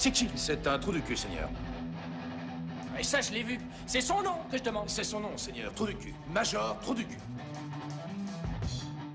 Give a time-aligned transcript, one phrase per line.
[0.00, 1.50] C'est qui C'est un trou du cul, Seigneur.
[2.98, 3.58] Et ça, je l'ai vu.
[3.86, 4.88] C'est son nom que je demande.
[4.88, 5.74] C'est son nom, Seigneur.
[5.74, 6.14] Trou du cul.
[6.32, 7.18] Major, trou du cul.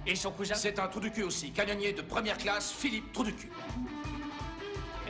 [0.05, 1.49] Et son cousin C'est un trou du cul aussi.
[1.49, 3.51] Canonnier de première classe, Philippe, trou du cul.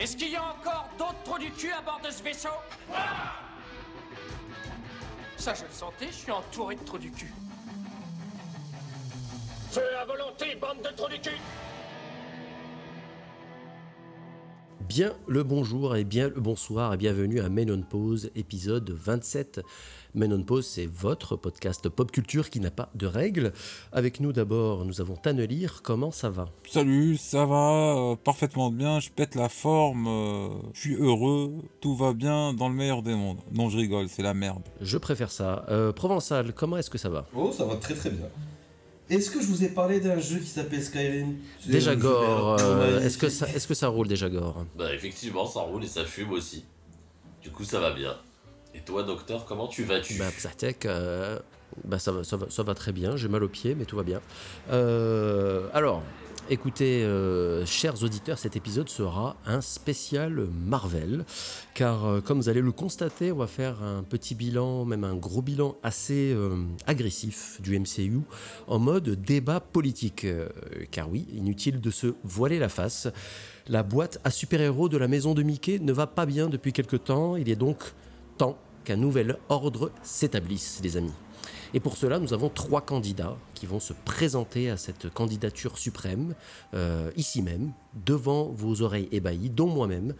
[0.00, 2.48] Est-ce qu'il y a encore d'autres trous du cul à bord de ce vaisseau?
[5.36, 7.34] Ça, je le sentais, je suis entouré de trous du cul.
[9.72, 11.36] Feu à volonté, bande de trous du cul
[14.88, 19.60] Bien le bonjour et bien le bonsoir et bienvenue à Men on Pause, épisode 27.
[20.14, 23.52] Men on Pause, c'est votre podcast pop culture qui n'a pas de règles.
[23.92, 25.80] Avec nous d'abord, nous avons Tanelir.
[25.82, 26.48] Comment ça va?
[26.68, 31.96] Salut, ça va euh, parfaitement bien, je pète la forme, euh, je suis heureux, tout
[31.96, 33.40] va bien dans le meilleur des mondes.
[33.52, 34.62] Non, je rigole, c'est la merde.
[34.80, 35.66] Je préfère ça.
[35.68, 37.26] Euh, Provençal, comment est-ce que ça va?
[37.34, 38.26] Oh, ça va très très bien.
[39.08, 41.36] Est-ce que je vous ai parlé d'un jeu qui s'appelle Skyrim?
[41.64, 44.64] Déjà Gore, euh, est-ce que, ça, est-ce que ça roule déjà Gore?
[44.76, 46.64] Bah effectivement, ça roule et ça fume aussi.
[47.40, 48.16] Du coup, ça va bien.
[48.74, 50.18] Et toi, docteur, comment tu vas-tu?
[50.18, 51.38] Bah, Psatek, euh,
[51.84, 53.96] bah ça, va, ça, va, ça va très bien, j'ai mal aux pieds, mais tout
[53.96, 54.20] va bien.
[54.72, 56.02] Euh, alors,
[56.50, 61.24] écoutez, euh, chers auditeurs, cet épisode sera un spécial Marvel,
[61.74, 65.14] car euh, comme vous allez le constater, on va faire un petit bilan, même un
[65.14, 68.20] gros bilan assez euh, agressif du MCU,
[68.66, 70.26] en mode débat politique.
[70.90, 73.08] Car oui, inutile de se voiler la face.
[73.68, 76.96] La boîte à super-héros de la maison de Mickey ne va pas bien depuis quelque
[76.96, 77.78] temps, il est donc
[78.38, 81.14] temps qu'un nouvel ordre s'établisse, les amis.
[81.74, 86.34] Et pour cela, nous avons trois candidats qui vont se présenter à cette candidature suprême,
[86.74, 87.72] euh, ici même,
[88.04, 90.14] devant vos oreilles ébahies, dont moi-même.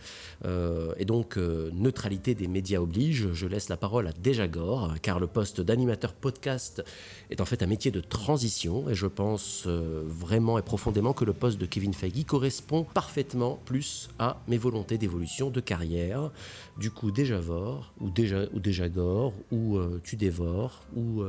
[0.44, 5.20] Euh, et donc, euh, neutralité des médias oblige, je laisse la parole à Dejagor, car
[5.20, 6.82] le poste d'animateur podcast
[7.30, 11.24] est en fait un métier de transition, et je pense euh, vraiment et profondément que
[11.24, 16.30] le poste de Kevin Feige correspond parfaitement plus à mes volontés d'évolution de carrière.
[16.78, 21.22] Du coup, Dejavor, ou, Deja, ou Dejagor, ou Tu dévores, ou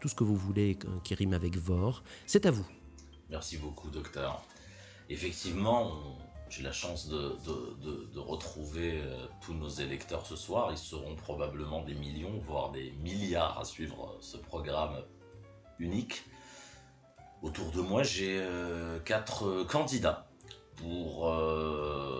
[0.00, 2.66] tout ce que vous voulez qui rime avec vor, c'est à vous.
[3.30, 4.44] Merci beaucoup, docteur.
[5.10, 6.16] Effectivement,
[6.48, 10.68] j'ai la chance de, retrouver euh, tous nos électeurs ce soir.
[10.70, 15.02] Ils seront probablement des millions, voire des milliards à suivre euh, ce programme
[15.78, 16.24] unique.
[17.42, 20.26] Autour de moi, j'ai euh, quatre candidats
[20.76, 21.32] pour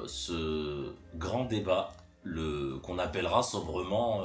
[0.07, 1.93] ce grand débat
[2.83, 4.23] qu'on appellera sobrement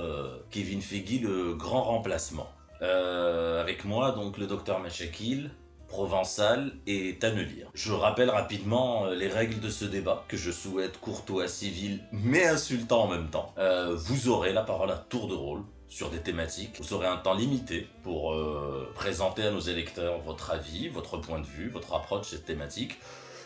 [0.52, 2.48] Kevin Feige le grand remplacement.
[2.80, 5.50] Avec moi, donc le docteur Machakil,
[5.90, 7.68] Provençal et Tannelir.
[7.74, 12.46] Je rappelle rapidement euh, les règles de ce débat, que je souhaite courtois, civil, mais
[12.46, 13.54] insultant en même temps.
[13.58, 16.80] Euh, vous aurez la parole à tour de rôle sur des thématiques.
[16.80, 21.40] Vous aurez un temps limité pour euh, présenter à nos électeurs votre avis, votre point
[21.40, 23.00] de vue, votre approche cette thématique.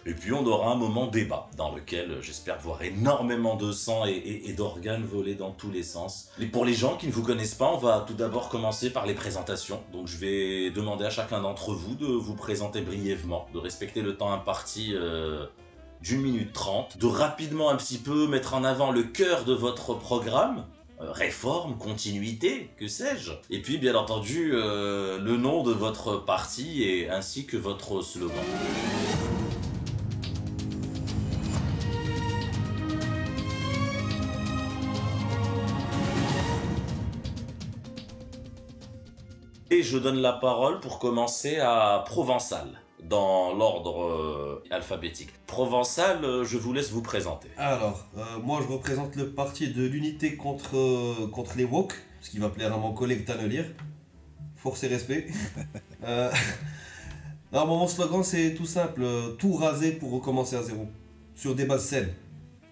[0.05, 4.05] Et puis on aura un moment débat dans lequel euh, j'espère voir énormément de sang
[4.05, 6.29] et, d'organes voler dans tous les sens.
[6.41, 9.05] Et pour les gens qui ne vous connaissent pas, on va tout d'abord commencer par
[9.05, 9.81] les présentations.
[9.93, 14.17] Donc je vais demander à chacun d'entre vous de vous présenter brièvement, de respecter le
[14.17, 15.45] temps imparti euh,
[16.01, 19.93] d'une minute trente, de rapidement un petit peu mettre en avant le cœur de votre
[19.93, 20.65] programme.
[21.01, 27.09] euh, Réforme, continuité, que sais-je Et puis bien entendu le nom de votre parti et
[27.09, 28.43] ainsi que votre slogan.
[39.73, 42.67] Et je donne la parole pour commencer à Provençal,
[43.01, 45.29] dans l'ordre euh, alphabétique.
[45.47, 47.47] Provençal, euh, je vous laisse vous présenter.
[47.57, 52.29] Alors, euh, moi je représente le parti de l'unité contre, euh, contre les woke, ce
[52.29, 53.65] qui va plaire à mon collègue Tanelir.
[54.57, 55.25] Force et respect.
[56.05, 56.29] Euh,
[57.53, 60.85] alors, mon slogan c'est tout simple euh, tout raser pour recommencer à zéro.
[61.33, 62.13] Sur des bases saines.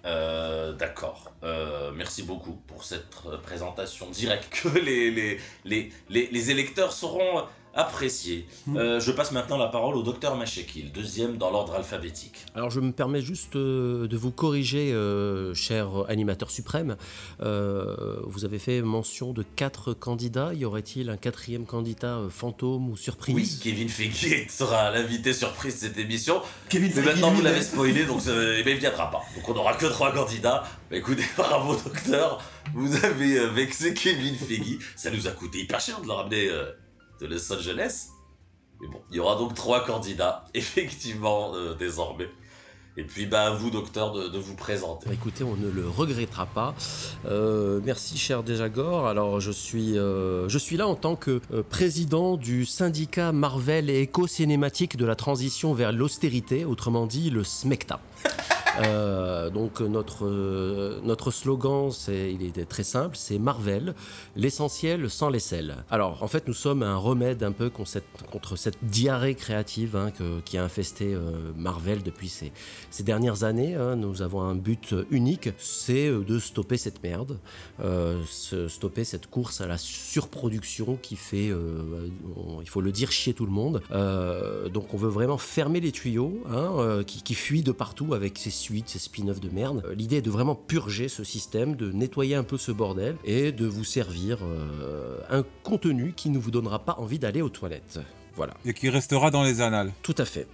[0.05, 1.31] Euh, D'accord.
[1.43, 3.09] Euh, merci beaucoup pour cette
[3.43, 8.47] présentation directe que les, les électeurs sauront apprécier.
[8.67, 8.77] Hmm.
[8.77, 12.45] Euh, je passe maintenant la parole au docteur Machekil, deuxième dans l'ordre alphabétique.
[12.55, 16.97] Alors je me permets juste euh, de vous corriger, euh, cher animateur suprême.
[17.41, 20.53] Euh, vous avez fait mention de quatre candidats.
[20.53, 23.35] Y aurait-il un quatrième candidat fantôme ou surprise?
[23.35, 26.41] Oui, Kevin Feige sera l'invité surprise de cette émission.
[26.69, 29.21] Kevin Mais maintenant vous l'avez spoilé, donc euh, eh ben, il viendra pas.
[29.35, 30.63] Donc on n'aura que trois candidats.
[30.89, 34.79] Bah, écoutez, bravo docteur, vous avez vexé Kevin Feige.
[34.95, 36.71] Ça nous a coûté hyper cher de le ramener euh,
[37.21, 38.09] de Los Angeles.
[38.81, 42.27] Mais bon, il y aura donc trois candidats, effectivement, euh, désormais.
[42.97, 45.07] Et puis bah, à vous docteur de, vous présenter.
[45.07, 46.75] Bah, Écoutez, on ne le regrettera pas.
[47.25, 49.07] Euh, merci, cher Dejagor.
[49.07, 51.39] Alors, je suis, euh, je suis là en tant que
[51.69, 58.01] président du syndicat Marvel et éco-cinématique de la transition vers l'austérité, autrement dit le SMECTA.
[58.79, 63.93] Euh, donc notre, euh, notre slogan, c'est, il est très simple, c'est Marvel,
[64.35, 65.75] l'essentiel sans les selles.
[65.89, 70.39] Alors en fait nous sommes un remède un peu contre cette, diarrhée créative hein, que-
[70.41, 72.51] qui a infesté euh, Marvel depuis ces,
[73.03, 73.75] dernières années.
[73.75, 73.95] hein.
[73.97, 77.37] Nous avons un but unique, c'est de stopper cette merde,
[78.67, 81.47] stopper cette course à la surproduction qui fait,
[82.61, 83.81] il faut le dire, chier tout le monde.
[84.71, 88.49] Donc on veut vraiment fermer les tuyaux hein, qui, qui fuient de partout avec ces
[88.49, 89.83] suites, ces spin-offs de merde.
[89.85, 93.51] Euh, L'idée est de vraiment purger ce système, de nettoyer un peu ce bordel et
[93.51, 97.99] de vous servir euh, un contenu qui ne vous donnera pas envie d'aller aux toilettes.
[98.35, 99.91] Voilà, Et qui restera dans les annales.
[100.03, 100.47] tout à fait.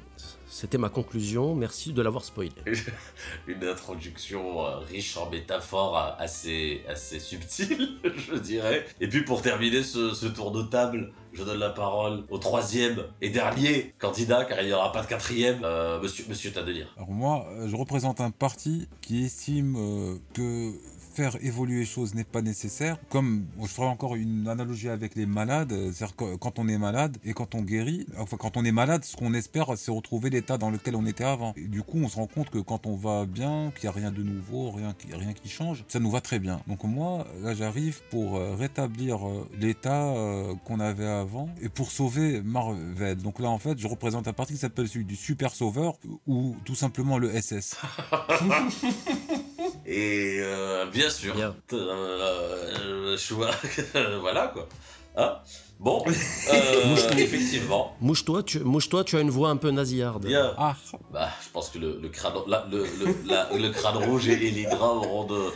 [0.49, 2.51] C'était ma conclusion, merci de l'avoir spoilé.
[3.47, 8.85] Une introduction euh, riche en métaphores euh, assez, assez subtile, je dirais.
[9.01, 13.03] Et puis pour terminer ce, ce tour de table, je donne la parole au troisième
[13.21, 16.85] et dernier candidat, car il n'y aura pas de quatrième, euh, monsieur, monsieur Tadelier.
[16.95, 20.71] Alors moi, je représente un parti qui estime euh, que
[21.17, 22.97] faire évoluer les choses n'est pas nécessaire.
[23.09, 27.33] Comme je ferai encore une analogie avec les malades, c'est-à-dire quand on est malade et
[27.33, 30.69] quand on guérit, enfin quand on est malade, ce qu'on espère, c'est retrouver l'état dans
[30.69, 31.55] lequel on était avant.
[31.57, 34.11] Du coup, on se rend compte que quand on va bien, qu'il n'y a rien
[34.11, 36.61] de nouveau, rien rien qui change, ça nous va très bien.
[36.67, 41.89] Donc moi, là, j'arrive pour euh, rétablir euh, l'état euh, qu'on avait avant et pour
[41.89, 43.17] sauver Marvel.
[43.17, 45.97] Donc là, en fait, je représente un parti qui s'appelle celui du Super Sauveur
[46.27, 47.77] ou tout simplement le SS.
[49.89, 51.55] Et euh, bien sûr, Bien.
[51.71, 53.15] euh,
[53.95, 54.67] euh, voilà quoi.
[55.15, 55.37] Hein?
[55.79, 56.03] Bon,
[56.49, 60.25] euh, effectivement, Mouche-toi, tu, mouche-toi, tu as une voix un peu nasillarde.
[60.25, 60.53] bien.
[60.57, 60.75] Ah,
[61.11, 64.35] Bah, je pense que le, le crâne, la- le, le- la- le crâne rouge et,
[64.35, 65.51] l'hydra auront de,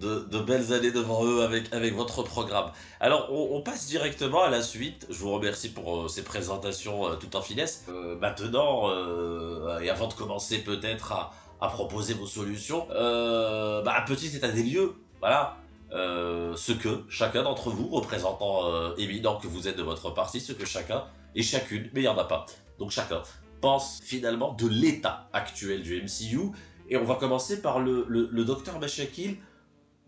[0.00, 2.72] de, de belles années devant eux avec, avec votre programme.
[3.00, 5.06] Alors, on, on passe directement à la suite.
[5.10, 7.84] Je vous remercie pour euh, ces présentations euh, tout en finesse.
[7.90, 13.96] Euh, maintenant, euh, et avant de commencer peut-être à, à proposer vos solutions, euh, bah,
[13.98, 14.94] un petit état des lieux.
[15.20, 15.56] Voilà.
[15.92, 20.40] Euh, ce que chacun d'entre vous, représentant euh, éminent que vous êtes de votre parti,
[20.40, 21.04] ce que chacun
[21.34, 22.46] et chacune, mais il n'y en a pas.
[22.78, 23.22] Donc chacun
[23.60, 26.52] pense finalement de l'état actuel du MCU.
[26.88, 29.36] Et on va commencer par le, le, docteur Machakil.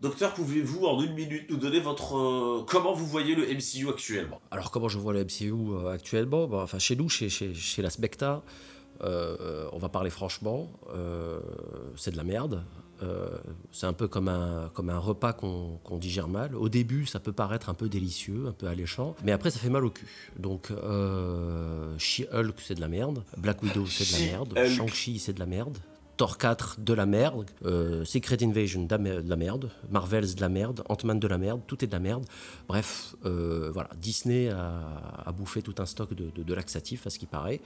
[0.01, 2.17] Docteur, pouvez-vous en une minute nous donner votre...
[2.17, 4.41] euh, comment vous voyez le MCU actuellement?
[4.51, 5.53] Alors comment je vois le MCU
[5.87, 6.47] actuellement?
[6.47, 8.41] Bah, Enfin chez nous, chez, chez, chez la Specta,
[9.01, 11.39] euh, on va parler franchement, euh,
[11.95, 12.63] c'est de la merde.
[13.01, 13.27] Euh,
[13.71, 16.55] c'est un peu comme un, comme un repas qu'on qu'on digère mal.
[16.55, 19.69] Au début, ça peut paraître un peu délicieux, un peu alléchant, mais après, ça fait
[19.69, 20.07] mal au cul.
[20.37, 20.69] Donc,
[21.97, 23.23] She-Hulk, c'est de la merde.
[23.37, 24.67] Black Widow, c'est de la merde.
[24.69, 25.77] Shang-Chi, c'est de la merde.
[26.23, 27.43] Thor 4, de la merde.
[27.65, 29.69] Euh, Secret Invasion, de la mer- de la merde.
[29.91, 30.81] Marvels, de la merde.
[30.87, 31.59] Ant-Man, de la merde.
[31.67, 32.23] Tout est de la merde.
[32.69, 33.89] Bref, euh, voilà.
[33.97, 34.83] Disney a,
[35.25, 37.59] a bouffé tout un stock de, de, de laxatifs, à ce qui paraît.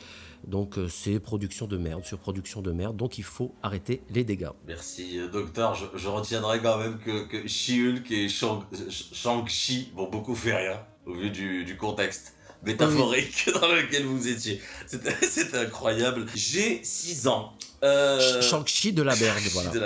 [0.48, 2.98] Donc, euh, c'est production de merde sur production de merde.
[2.98, 4.50] Donc, il faut arrêter les dégâts.
[4.66, 5.76] Merci, docteur.
[5.76, 10.80] Je, je retiendrai quand même que, que She-Hulk et Shang- Shang-Chi m'ont beaucoup fait rien,
[11.06, 12.34] au vu du, du contexte
[12.64, 14.60] métaphorique dans lequel vous étiez.
[14.88, 15.14] C'était
[15.60, 16.26] incroyable.
[16.34, 17.54] J'ai 6 ans.
[17.84, 19.70] Euh, Shang-Chi de la Shang-Chi voilà.
[19.70, 19.80] de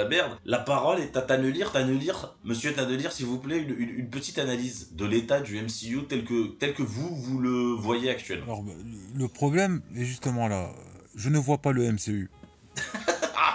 [0.45, 1.71] la parole est à Tannelir.
[1.71, 6.05] Tannelir, monsieur Tannelir, s'il vous plaît, une, une- une petite analyse de l'état du MCU
[6.07, 8.45] tel que, tel que vous, vous le voyez actuellement.
[8.45, 8.71] alors bah,
[9.15, 10.69] le- problème est justement là.
[11.15, 12.29] Je ne vois pas le MCU.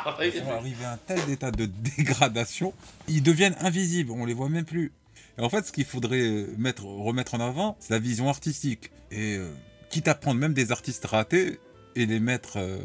[0.08, 1.66] Ah, Ils sont arrivés à un tel état de
[1.96, 2.72] dégradation,
[3.08, 4.92] ils deviennent invisibles, on les voit même plus.
[5.36, 8.92] Et en fait, ce qu'il faudrait mettre, remettre en avant, c'est la vision artistique.
[9.10, 9.50] Et euh,
[9.90, 11.58] quitte à prendre même des artistes ratés
[11.96, 12.78] et les mettre euh,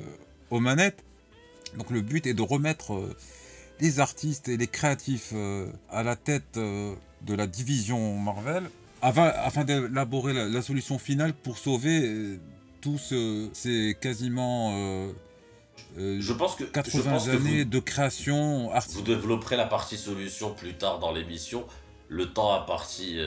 [0.50, 1.04] aux manettes.
[1.78, 3.16] Donc le but est de remettre euh,
[3.80, 8.70] les artistes et les créatifs euh, à la tête euh, de la division Marvel,
[9.02, 12.40] afin, afin d'élaborer la, la solution finale pour sauver
[12.82, 15.08] tous ce- ces quasiment
[15.98, 19.06] Je pense que, je 80 pense que vous- années de création Vous artistique.
[19.06, 21.66] développerez la partie solution plus tard dans l'émission.
[22.10, 23.18] Le temps à partie,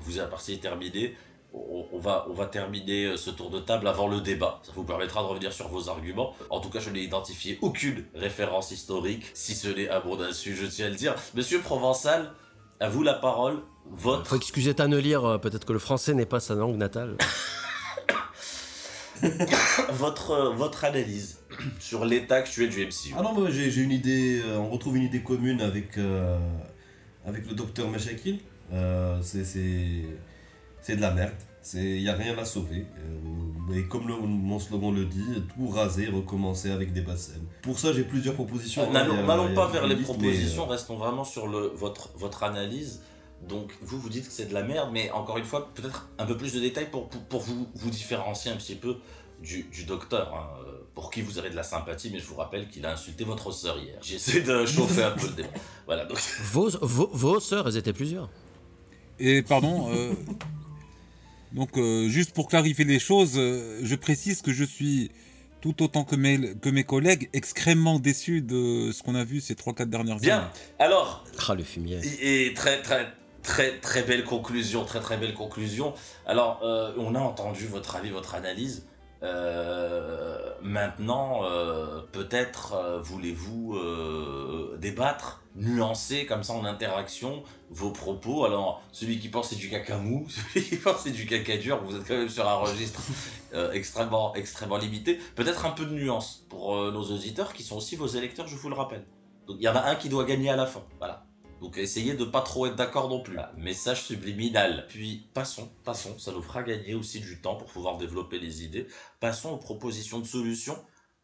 [0.00, 1.14] vous à partie est terminé.
[1.52, 4.60] On, on va, on va terminer euh, ce tour de table avant le débat.
[4.62, 6.34] Ça vous permettra de revenir sur vos arguments.
[6.48, 10.54] En tout cas, je n'ai identifié aucune référence historique, si ce n'est à mon insu,
[10.54, 11.14] je tiens à le dire.
[11.34, 12.32] Monsieur Provençal,
[12.78, 13.58] à vous la parole.
[13.90, 17.16] Votre Faut excuser Tannelier, euh, peut-être que le français n'est pas sa langue natale.
[19.90, 21.38] votre, euh, votre analyse
[21.78, 23.14] sur l'état actuel du MCU.
[23.18, 26.38] Ah non, moi j'ai j'ai une idée, euh, on retrouve une idée commune avec, euh,
[27.26, 28.38] avec le docteur Machakil.
[28.72, 29.44] Euh, c'est-
[30.82, 31.34] c'est de la merde,
[31.74, 32.86] il n'y a rien à sauver.
[32.98, 37.44] Euh, et comme le- mon slogan le dit, tout raser, recommencer avec des bassines.
[37.62, 38.82] Pour ça, j'ai plusieurs propositions.
[38.88, 42.42] hein, N'allons a pas vers les liste, propositions, euh, restons vraiment sur le, votre, votre
[42.42, 43.00] analyse.
[43.48, 46.26] Donc, vous, vous dites que c'est de la merde, mais encore une fois, peut-être un
[46.26, 48.96] peu plus de détails pour, pour, pour vous, vous différencier un petit peu
[49.42, 52.34] du, du docteur, hein, euh, pour qui vous avez de la sympathie, mais je vous
[52.34, 53.96] rappelle qu'il a insulté votre sœur hier.
[54.02, 55.48] J'essaie de chauffer un peu le débat.
[55.86, 56.18] Voilà, donc
[56.52, 58.28] Vos, vos, vos sœurs, elles étaient plusieurs.
[59.18, 60.12] Et pardon, euh,
[61.52, 65.10] donc euh, juste pour clarifier les choses, euh, je précise que je suis
[65.60, 69.54] tout autant que mes, que mes collègues extrêmement déçu de ce qu'on a vu ces
[69.54, 70.26] 3-4 dernières années.
[70.26, 70.50] bien.
[70.78, 72.00] Alors, Ah, le fumier.
[72.22, 75.94] Et, et très très très très belle conclusion, très très belle conclusion.
[76.26, 78.84] Alors, euh, on a entendu votre avis, votre analyse.
[79.22, 83.78] Euh, maintenant, euh, peut-être euh, voulez-vous
[84.78, 88.44] débattre, nuancer comme ça en interaction vos propos?
[88.44, 91.82] Alors, celui qui pense c'est du caca mou, celui qui pense c'est du caca dur,
[91.84, 93.00] vous êtes quand même sur un registre
[93.72, 95.18] extrêmement extrêmement limité.
[95.36, 98.68] Peut-être un peu de nuance pour nos auditeurs qui sont aussi vos électeurs, je vous
[98.68, 99.06] le rappelle.
[99.46, 100.82] Donc, il y en a un qui doit gagner à la fin.
[100.98, 101.29] Voilà.
[101.60, 103.38] Donc essayez de pas trop être d'accord non plus.
[103.56, 104.86] Message subliminal.
[104.88, 108.86] Puis passons, passons, ça nous fera gagner aussi du temps pour pouvoir développer les idées.
[109.20, 110.78] Passons aux propositions de solutions.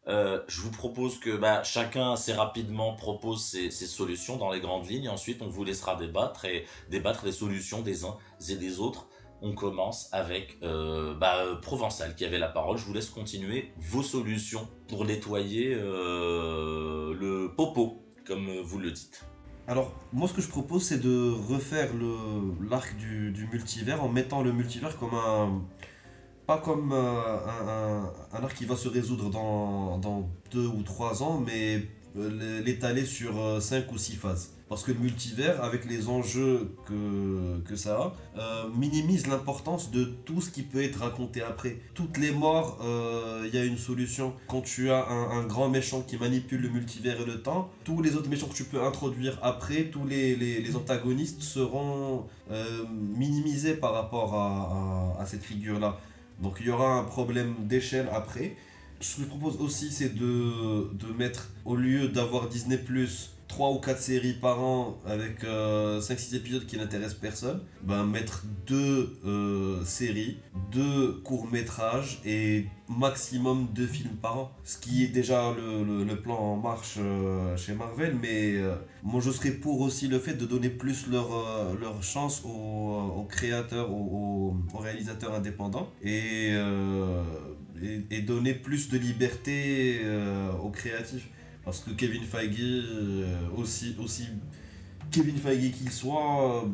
[0.07, 4.87] Euh, je vous propose que bah, chacun assez rapidement propose ses, solutions dans les grandes
[4.87, 5.09] lignes.
[5.09, 8.17] Ensuite, on vous laissera débattre et débattre des solutions des uns
[8.47, 9.09] et des autres.
[9.41, 12.77] On commence avec euh, bah, Provençal qui avait la parole.
[12.77, 19.25] Je vous laisse continuer vos solutions pour nettoyer euh, le popo, comme vous le dites.
[19.67, 21.89] Alors, moi, ce que je propose, c'est de refaire
[22.69, 25.61] l'arc du, multivers en mettant le multivers comme un.
[26.45, 27.99] Pas comme euh,
[28.31, 31.83] un arc qui va se résoudre dans, dans deux ou trois ans, mais
[32.15, 34.56] euh, l'étaler sur euh, cinq ou six phases.
[34.69, 40.03] Parce que le multivers, avec les enjeux que, que ça a, euh, minimise l'importance de
[40.25, 41.77] tout ce qui peut être raconté après.
[41.93, 44.33] Toutes les morts, euh, il y a une solution.
[44.49, 48.17] Quand tu as un, grand méchant qui manipule le multivers et le temps, tous les
[48.17, 53.93] autres méchants que tu peux introduire après, tous les, les- antagonistes seront euh, minimisés par
[53.93, 55.97] rapport à, à- à cette figure-là.
[56.41, 58.57] Donc il y aura un problème d'échelle après.
[58.99, 62.75] Ce que je propose aussi, c'est de, de mettre, au lieu d'avoir Disney⁇
[63.47, 69.17] 3 ou 4 séries par an avec 5-6 épisodes qui n'intéressent personne, ben mettre deux
[69.25, 70.37] euh, séries,
[70.71, 74.51] deux courts-métrages et maximum deux films par an.
[74.63, 79.31] Ce qui est déjà le, plan en marche euh, chez Marvel, mais euh, moi je
[79.31, 84.55] serais pour aussi le fait de donner plus leur, euh, chance aux, aux créateurs, aux,
[84.73, 87.23] aux- réalisateurs indépendants et, euh,
[88.09, 91.27] et, donner plus de liberté euh, aux créatifs.
[91.67, 93.25] Parce que Kevin Feige, euh,
[93.57, 94.23] aussi, aussi
[95.11, 96.67] Kevin Feige qu'il soit, euh,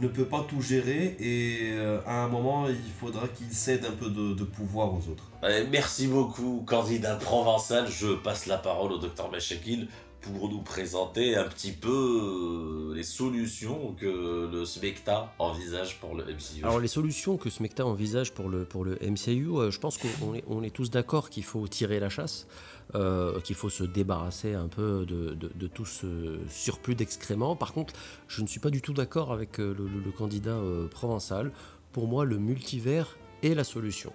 [0.00, 3.90] ne peut pas tout gérer et euh, à un moment il faudra qu'il cède un
[3.90, 5.32] peu de, de pouvoir aux autres.
[5.72, 7.88] Merci beaucoup, candidat provençal.
[7.90, 9.88] Je passe la parole au docteur Meshekil
[10.20, 16.64] pour nous présenter un petit peu les solutions que le SMECTA envisage pour le MCU.
[16.64, 20.34] Alors les solutions que Smecta envisage pour le, pour le MCU, euh, je pense qu'on
[20.34, 22.46] est, on est tous d'accord qu'il faut tirer la chasse,
[22.94, 27.54] euh, qu'il faut se débarrasser un peu de, tout ce surplus d'excréments.
[27.54, 27.92] Par contre,
[28.28, 31.52] je ne suis pas du tout d'accord avec euh, le, candidat euh, provençal.
[31.92, 34.12] Pour moi, le multivers est la solution.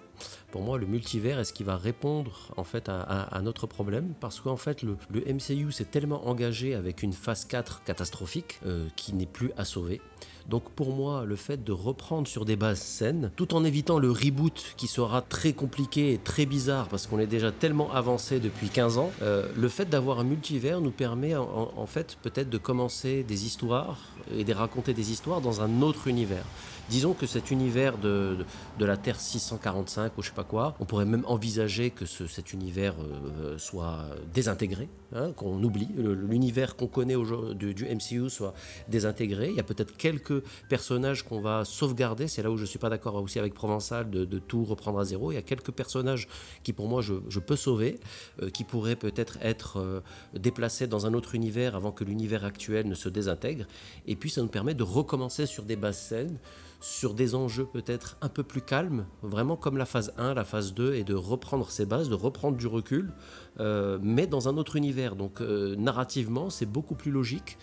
[0.50, 4.40] Pour moi, le multivers est ce qui va répondre en fait à, notre problème, parce
[4.40, 8.60] qu'en fait, le, MCU s'est tellement engagé avec une phase 4 catastrophique
[8.96, 10.02] qui n'est plus à sauver.
[10.48, 14.10] Donc pour moi, le fait de reprendre sur des bases saines, tout en évitant le
[14.10, 18.68] reboot qui sera très compliqué et très bizarre parce qu'on est déjà tellement avancé depuis
[18.68, 23.22] 15 ans, euh, le fait d'avoir un multivers nous permet en, fait peut-être de commencer
[23.22, 23.98] des histoires
[24.36, 26.44] et de raconter des histoires dans un autre univers.
[26.90, 28.36] Disons que cet univers de,
[28.78, 32.26] de, la Terre 645 ou je sais pas quoi, on pourrait même envisager que ce-
[32.26, 34.00] cet univers euh, soit
[34.34, 37.16] désintégré, hein, qu'on oublie, l'univers qu'on connaît
[37.54, 38.52] du, du MCU soit
[38.88, 39.48] désintégré.
[39.48, 40.33] Il y a peut-être quelques
[40.68, 44.38] personnages qu'on va sauvegarder, c'est là où je suis pas d'accord aussi avec Provençal de,
[44.38, 45.32] tout reprendre à zéro.
[45.32, 46.28] Il y a quelques personnages
[46.62, 48.00] qui pour moi je, peux sauver,
[48.42, 50.00] euh, qui pourraient peut-être être euh,
[50.34, 53.66] déplacés dans un autre univers avant que l'univers actuel ne se désintègre.
[54.06, 56.38] Et puis ça nous permet de recommencer sur des bases saines
[56.80, 60.74] sur des enjeux peut-être un peu plus calmes, vraiment comme la phase 1, la phase
[60.74, 63.10] 2, et de reprendre ses bases, de reprendre du recul,
[63.58, 65.16] euh, mais dans un autre univers.
[65.16, 67.56] Donc narrativement, c'est beaucoup plus logique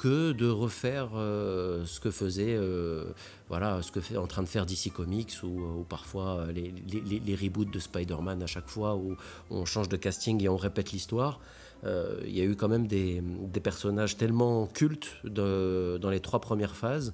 [0.00, 3.04] que de refaire euh, ce que faisait, euh,
[3.50, 7.34] voilà, ce que fait en train de faire DC Comics ou, ou parfois euh, les,
[7.36, 9.16] reboots de Spider-Man à chaque fois où
[9.50, 11.38] on change de casting et on répète l'histoire.
[11.84, 13.22] Euh, Il y a eu quand même des,
[13.62, 17.12] personnages tellement cultes dans les trois premières phases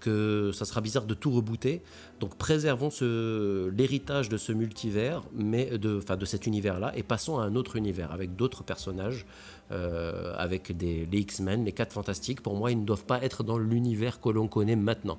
[0.00, 1.80] que ça sera bizarre de tout rebooter.
[2.18, 7.38] Donc préservons ce- l'héritage de ce multivers, mais de, enfin, de cet univers-là, et passons
[7.38, 9.26] à un autre univers avec d'autres personnages,
[9.72, 12.42] euh, avec des, les X-Men, les 4 Fantastiques.
[12.42, 15.18] Pour moi, ils ne doivent pas être dans l'univers que l'on connaît maintenant.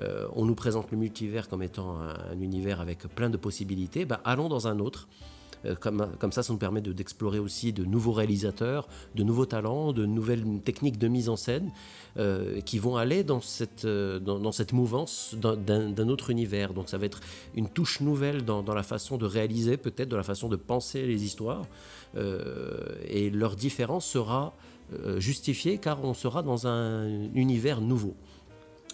[0.00, 4.20] euh, on nous présente le multivers comme étant un, univers avec plein de possibilités, bah,
[4.24, 5.08] allons dans un autre.
[5.64, 10.06] Euh, comme, ça, ça nous permet d'explorer aussi de nouveaux réalisateurs, de nouveaux talents, de
[10.06, 11.70] nouvelles techniques de mise en scène
[12.16, 16.74] euh, qui vont aller dans cette, dans, cette mouvance d'un autre univers.
[16.74, 17.20] Donc ça va être
[17.54, 21.06] une touche nouvelle dans, dans la façon de réaliser, peut-être dans la façon de penser
[21.06, 21.64] les histoires.
[22.16, 24.54] et leur différence sera
[25.18, 28.14] justifiée car on sera dans un univers nouveau.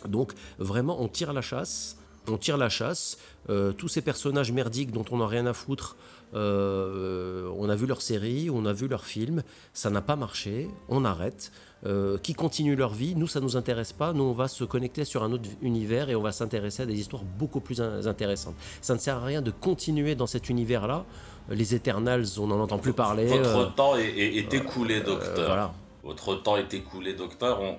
[0.06, 1.96] Donc vraiment, on tire la chasse.
[2.28, 3.18] On tire la chasse.
[3.50, 5.96] Euh, tous ces personnages merdiques dont on n'a rien à foutre,
[6.34, 9.42] euh, on a vu leur série, on a vu leur film,
[9.72, 11.50] ça n'a pas marché, on arrête.
[11.86, 15.04] Euh, qui continuent leur vie, nous ça nous intéresse pas, nous on va se connecter
[15.04, 18.56] sur un autre univers et on va s'intéresser à des histoires beaucoup plus intéressantes.
[18.80, 21.04] Ça ne sert à rien de continuer dans cet univers-là.
[21.50, 23.26] Les Eternals, on n'en entend plus parler.
[23.26, 25.46] Votre temps est, écoulé, docteur.
[25.46, 25.72] Voilà.
[26.02, 27.60] Votre temps est écoulé, docteur.
[27.62, 27.76] On,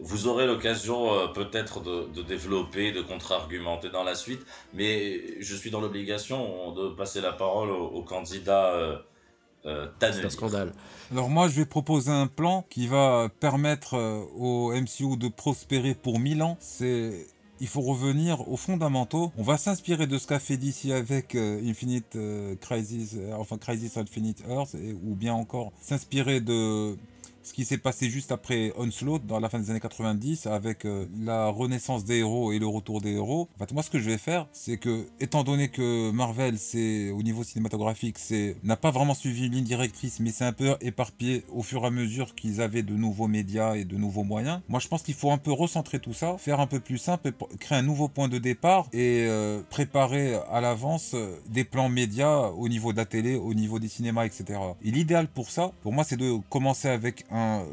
[0.00, 4.40] vous aurez l'occasion euh, peut-être de, développer, de contre-argumenter dans la suite,
[4.74, 8.96] mais je suis dans l'obligation de passer la parole au, candidat euh,
[9.66, 10.72] euh C'est un scandale.
[11.12, 15.94] Alors moi, je vais proposer un plan qui va permettre euh, au MCU de prospérer
[15.94, 16.56] pour mille ans.
[16.60, 17.26] C'est
[17.60, 19.30] il faut revenir aux fondamentaux.
[19.38, 22.18] On va s'inspirer de ce qu'a fait d'ici avec Infinite
[22.60, 26.96] Crisis, enfin Crisis Infinite Earth, ou bien encore s'inspirer de
[27.42, 31.06] ce qui s'est passé juste après Onslaught dans la fin des années 90 avec euh,
[31.20, 33.48] la renaissance des héros et le retour des héros.
[33.60, 37.22] En moi, ce que je vais faire, c'est que, étant donné que Marvel, c'est au
[37.22, 41.44] niveau cinématographique, c'est n'a pas vraiment suivi une ligne directrice, mais c'est un peu éparpillé
[41.52, 44.60] au fur et à mesure qu'ils avaient de nouveaux médias et de nouveaux moyens.
[44.68, 47.32] Moi, je pense qu'il faut un peu recentrer tout ça, faire un peu plus simple,
[47.58, 52.48] créer un nouveau point de départ et euh, préparer à l'avance euh, des plans médias
[52.50, 54.60] au niveau de la télé, au niveau des cinémas, etc.
[54.84, 57.24] Et l'idéal pour ça, pour moi, c'est de commencer avec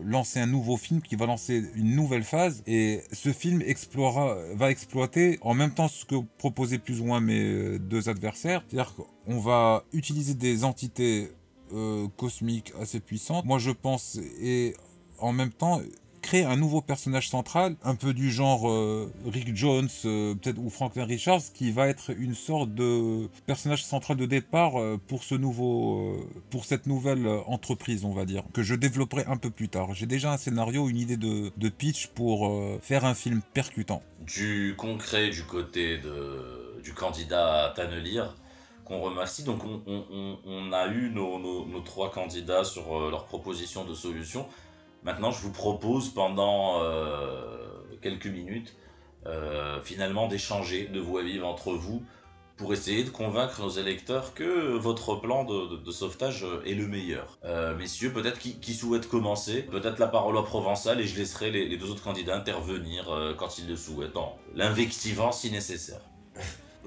[0.06, 4.72] lancer un nouveau film qui va lancer une nouvelle phase et ce film explorera, va
[4.72, 8.64] exploiter en même temps ce que proposaient plus ou moins mes euh, deux adversaires.
[8.68, 11.32] C'est-à-dire qu'on va utiliser des entités
[11.74, 13.46] euh, cosmiques assez puissantes.
[13.46, 14.76] Moi je pense et
[15.18, 15.82] en même temps
[16.22, 20.70] créer un nouveau personnage central, un peu du genre euh, Rick Jones, euh, peut-être ou
[20.70, 25.36] Franklin Richards, qui va être une sorte de personnage central de départ euh, pour ce
[25.36, 26.16] nouveau,
[26.50, 29.94] pour cette nouvelle entreprise, on va dire, que je développerai un peu plus tard.
[29.94, 32.52] J'ai déjà un scénario, une idée de, pitch pour
[32.82, 34.02] faire un film percutant.
[34.22, 38.36] Du concret du côté de, du candidat Tannelir
[38.84, 39.44] qu'on remercie.
[39.44, 44.48] Donc on, a eu nos, nos, trois candidats sur leurs propositions de solutions.
[45.04, 47.58] Maintenant, je vous propose pendant euh,
[48.02, 48.76] quelques minutes,
[49.26, 52.04] euh, finalement, d'échanger de voix vive entre vous
[52.58, 57.40] pour essayer de convaincre nos électeurs que votre plan de, sauvetage est le meilleur.
[57.46, 59.62] Euh, messieurs, peut-être qui, souhaitent commencer?
[59.62, 63.68] Peut-être la parole au provençal et je laisserai les, deux autres candidats intervenir quand ils
[63.68, 66.02] le souhaitent, en l'invectivant si nécessaire.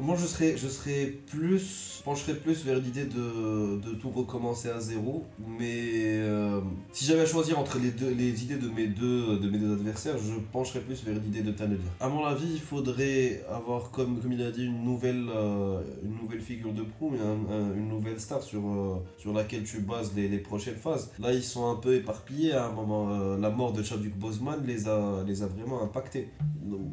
[0.02, 4.80] Moi, je serais, je serais plus, pencherais plus vers l'idée de, de, tout recommencer à
[4.80, 5.22] zéro.
[5.38, 6.60] Mais euh,
[6.92, 9.72] si j'avais à choisir entre les, deux, les idées de mes deux, de mes deux
[9.74, 11.86] adversaires, je pencherais plus vers l'idée de Tannelir.
[12.00, 16.16] À mon avis, il faudrait avoir, comme, comme il a dit, une nouvelle, euh, une
[16.20, 20.38] nouvelle figure de proue, une nouvelle star sur, euh, sur laquelle tu bases les, les,
[20.38, 21.12] prochaines phases.
[21.20, 23.36] Là, ils sont un peu éparpillés à un moment.
[23.36, 26.30] la mort de Chadwick Boseman les a, les a vraiment impactés.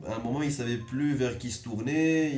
[0.06, 2.34] à un moment, ils savaient plus vers qui se tourner.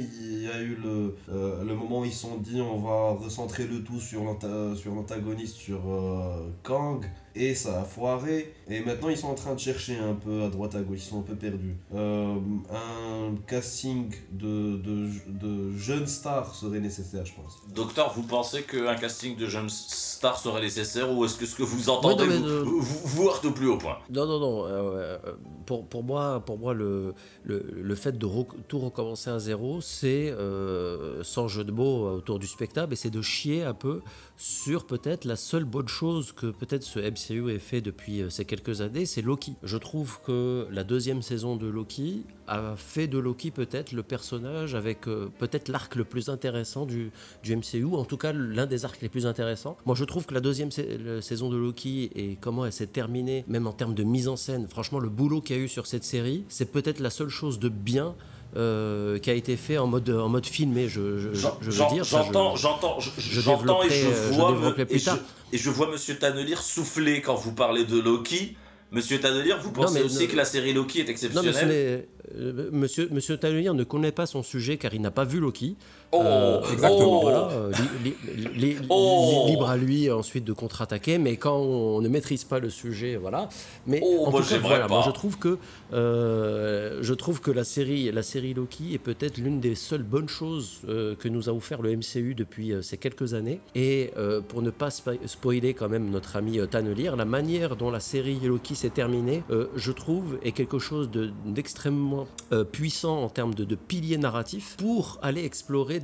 [0.62, 4.00] Eu le, euh, le moment où ils se sont dit on va recentrer le tout
[4.00, 8.54] sur l'antagoniste, sur euh, Kang et ça a foiré.
[8.70, 11.10] Et maintenant, ils sont en train de chercher un peu à droite à gauche, ils
[11.10, 11.76] sont un peu perdus.
[11.94, 12.36] Euh,
[12.70, 17.58] un casting de, de, de, jeunes stars serait nécessaire, je pense.
[17.74, 21.64] Docteur, vous pensez qu'un casting de jeunes stars serait nécessaire ou est-ce que ce que
[21.64, 23.98] vous entendez vous, vous, heurte au plus haut point?
[24.10, 24.66] Non, non, non.
[24.68, 25.18] Euh,
[25.66, 27.14] pour, pour, moi, pour moi le,
[27.44, 28.28] le, le fait de
[28.68, 33.10] tout recommencer à zéro, c'est, euh, sans jeu de mots autour du spectacle, et c'est
[33.10, 34.02] de chier un peu
[34.42, 38.44] sur peut-être la seule bonne chose que peut-être ce MCU ait fait depuis euh, ces
[38.44, 39.54] quelques années, c'est Loki.
[39.62, 44.74] Je trouve que la deuxième saison de Loki a fait de Loki peut-être le personnage
[44.74, 47.12] avec euh, peut-être l'arc le plus intéressant du,
[47.44, 49.78] du MCU, en tout cas l'un des arcs les plus intéressants.
[49.86, 53.68] Moi je trouve que la deuxième saison de Loki et comment elle s'est terminée, même
[53.68, 56.04] en termes de mise en scène, franchement le boulot qu'il y a eu sur cette
[56.04, 58.16] série, c'est peut-être la seule chose de bien
[58.56, 61.30] euh, qui a été fait en mode, en mode filmé, je, je,
[61.62, 62.04] je veux dire.
[62.04, 65.12] J'entends, j'entends, j'entends et je vois, et, je,
[65.54, 68.56] et je vois Monsieur Tannelir souffler quand vous parlez de Loki.
[68.94, 72.06] Monsieur Tannelier, vous pensez mais aussi que la série Loki est Non, mais exceptionnelle?
[72.36, 75.78] euh, Monsieur, Monsieur Tannelier ne connaît pas son sujet car il n'a pas vu Loki.
[76.14, 77.20] Oh, Euh, exactement.
[77.20, 77.22] oh.
[77.22, 77.72] Voilà, euh,
[78.04, 79.46] li- li- li- li- Oh.
[79.48, 83.48] libre à lui ensuite de contre-attaquer, mais quand on ne maîtrise pas le sujet, voilà.
[83.88, 85.58] Mais Oh, en tout cas, voilà, moi je trouve que
[85.94, 90.28] euh, je trouve que la série, la série Loki est peut-être l'une des seules bonnes
[90.30, 93.60] choses euh, que nous a offert le MCU depuis euh, ces quelques années.
[93.76, 97.76] Et euh, pour ne pas spo- spoiler quand même notre ami euh, Tannelier, la manière
[97.76, 102.64] dont la série Loki s'est terminée, euh, je trouve, est quelque chose de- d'extrêmement euh,
[102.64, 106.00] puissant en termes de, de piliers narratifs pour aller explorer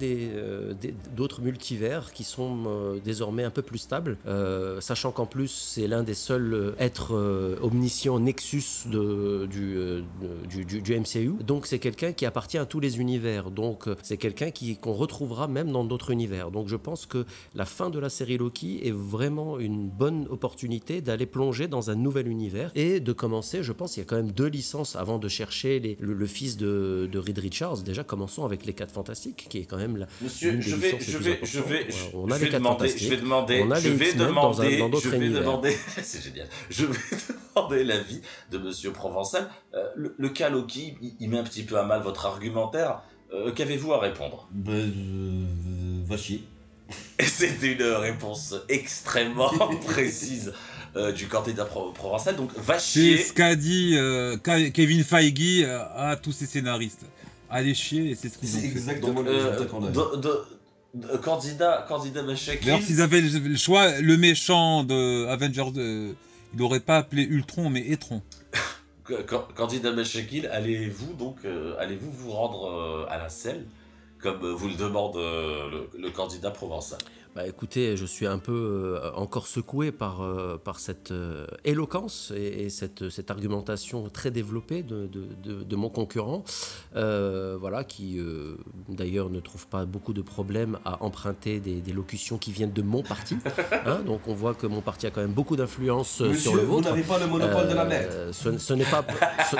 [1.16, 5.88] d'autres multivers qui sont euh, désormais un peu plus stables, euh, sachant qu'en plus c'est
[5.88, 10.02] l'un des seuls euh, êtres euh, omniscients nexus du, euh,
[10.90, 11.34] MCU.
[11.44, 13.52] Donc c'est quelqu'un qui appartient à tous les univers.
[13.52, 14.50] Donc euh, c'est quelqu'un
[14.82, 16.52] qu'on retrouvera même dans d'autres univers.
[16.52, 21.02] Donc je pense que la fin de la série Loki est vraiment une bonne opportunité
[21.02, 24.16] d'aller plonger dans un nouvel univers et de commencer, je pense, il y a quand
[24.16, 27.84] même deux licences avant de chercher le fils de, de Reed Richards.
[27.84, 30.76] Déjà commençons avec les 4 Fantastiques, qui est quand même la, Monsieur, l'une des je
[30.76, 33.72] vais, je vais, je vais, On a je les vais demander, je vais demander, On
[33.72, 35.40] a je les vais X-Men dans un- demander, dans je vais univers.
[35.42, 36.98] demander, c'est génial, je vais
[37.56, 38.22] demander l'avis
[38.52, 39.50] de Monsieur Provençal.
[39.76, 43.02] Euh, le, le cas Loki, il, il met un petit peu à mal votre argumentaire.
[43.34, 44.48] Euh, Qu'avez-vous à répondre?
[44.52, 46.44] Ben, euh, va chier.
[47.20, 49.50] C'est une réponse extrêmement
[49.86, 50.54] précise
[50.96, 52.38] euh, du candidat pro- provençal.
[52.38, 53.18] Donc va C'est chier.
[53.18, 57.06] ce qu'a dit euh, Kevin Feige euh, à tous ses scénaristes.
[57.50, 58.68] Allez chier, et c'est ce qu'ils ont C'est fait.
[58.68, 59.90] exactement le Euh, résultat qu'on a.
[59.90, 60.44] de- de-
[60.96, 62.66] de- candidat, candidat Machaki.
[62.66, 66.14] D'ailleurs, s'ils avaient le, choix, le méchant de Avengers, euh,
[66.54, 68.22] il n'aurait pas appelé Ultron, mais Etron.
[69.08, 73.66] Ca- ca- Candidat Machakil, allez-vous donc euh, allez-vous vous rendre euh, à la selle
[74.22, 77.00] comme vous le demande euh, le, le candidat provençal?
[77.38, 78.52] Bah écoutez, je suis un peu
[79.00, 84.32] euh, encore secoué par, euh, par cette euh, éloquence et, et cette, cette argumentation très
[84.32, 86.44] développée de, de- de- de mon concurrent,
[86.96, 88.20] voilà, qui
[88.90, 92.82] d'ailleurs ne trouve pas beaucoup de problèmes à emprunter des, des locutions qui viennent de
[92.82, 93.38] mon parti.
[93.86, 94.00] hein.
[94.04, 96.90] donc on voit que mon parti a quand même beaucoup d'influence sur le vous vôtre.
[96.90, 98.32] n'avez pas le monopole de la merde.
[98.32, 99.06] Ce, ce n'est pas.
[99.52, 99.58] ce-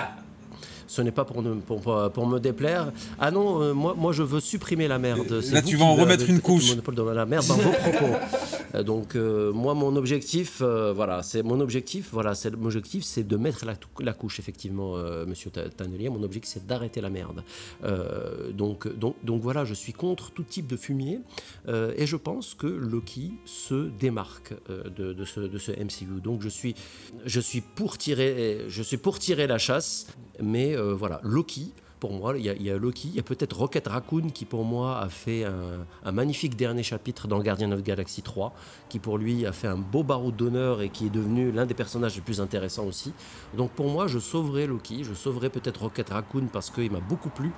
[0.88, 2.92] ce n'est pas pour, ne- pour, pour- pour me déplaire.
[3.20, 5.42] Ah non, euh, moi, moi je veux supprimer la merde.
[5.42, 6.70] C'est là, tu vas en remettre une le couche.
[6.70, 8.06] monopole de la merde dans vos propos.
[8.76, 13.04] Euh, donc euh, moi mon objectif, euh, voilà, c'est mon objectif, voilà, c'est mon objectif,
[13.04, 16.10] c'est de mettre la, couche effectivement, Monsieur Ta- Tannelier.
[16.10, 17.44] Mon objectif c'est d'arrêter la merde.
[18.54, 21.20] Donc donc donc voilà, je suis contre tout type de fumier
[21.68, 26.22] et je pense que Loki se démarque de, ce, de ce MCU.
[26.22, 26.76] Donc je suis
[27.26, 30.08] je suis pour tirer je suis pour tirer la chasse,
[30.42, 31.72] mais voilà Loki.
[32.00, 35.00] Pour moi, il y, a, Loki, il y a peut-être Rocket Raccoon qui, pour moi,
[35.00, 38.54] a fait un, magnifique dernier chapitre dans Guardian of Galaxy 3,
[38.90, 41.74] qui, pour lui, a fait un beau barreau d'honneur et qui est devenu l'un des
[41.74, 43.14] personnages les plus intéressants aussi.
[43.56, 47.30] Donc, pour moi, je sauverai Loki, je sauverai peut-être Rocket Raccoon parce qu'il m'a beaucoup
[47.30, 47.52] plu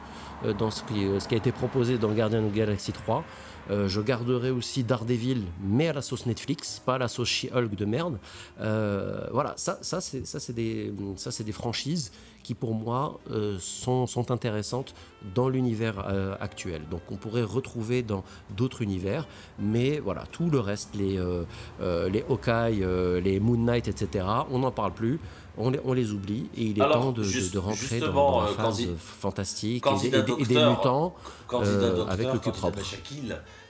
[0.46, 3.24] euh, dans ce qui, ce qui a été proposé dans Guardian of Galaxy 3.
[3.70, 7.76] Euh, je garderai aussi Daredevil, mais à la sauce Netflix, pas à la sauce She-Hulk
[7.76, 8.18] de merde.
[8.60, 12.12] Euh, voilà, ça, ça c'est des, ça, c'est des franchises
[12.44, 14.94] qui, pour moi, euh, sont, sont intéressantes
[15.36, 16.82] dans l'univers euh, actuel.
[16.90, 18.24] Donc, on pourrait retrouver dans
[18.56, 19.28] d'autres univers,
[19.60, 21.44] mais voilà, tout le reste, les, euh,
[21.82, 22.84] euh, les Hawkeye,
[23.22, 25.20] les Moon Knight, etc., on n'en parle plus.
[25.62, 28.00] On les, on les oublie et il est Alors, temps de, de- juste- de rentrer
[28.00, 31.16] dans, dans la phase fantastique et et des- et des docteur, mutants.
[31.50, 32.80] Docteur, avec le cul propre.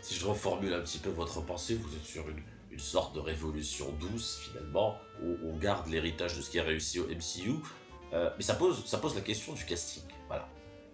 [0.02, 2.38] Si je reformule un petit peu votre pensée, vous êtes sur une,
[2.72, 7.00] une sorte de révolution douce finalement, où on garde l'héritage de ce qui a réussi
[7.00, 7.56] au MCU,
[8.12, 10.04] mais ça pose, ça pose la question du casting.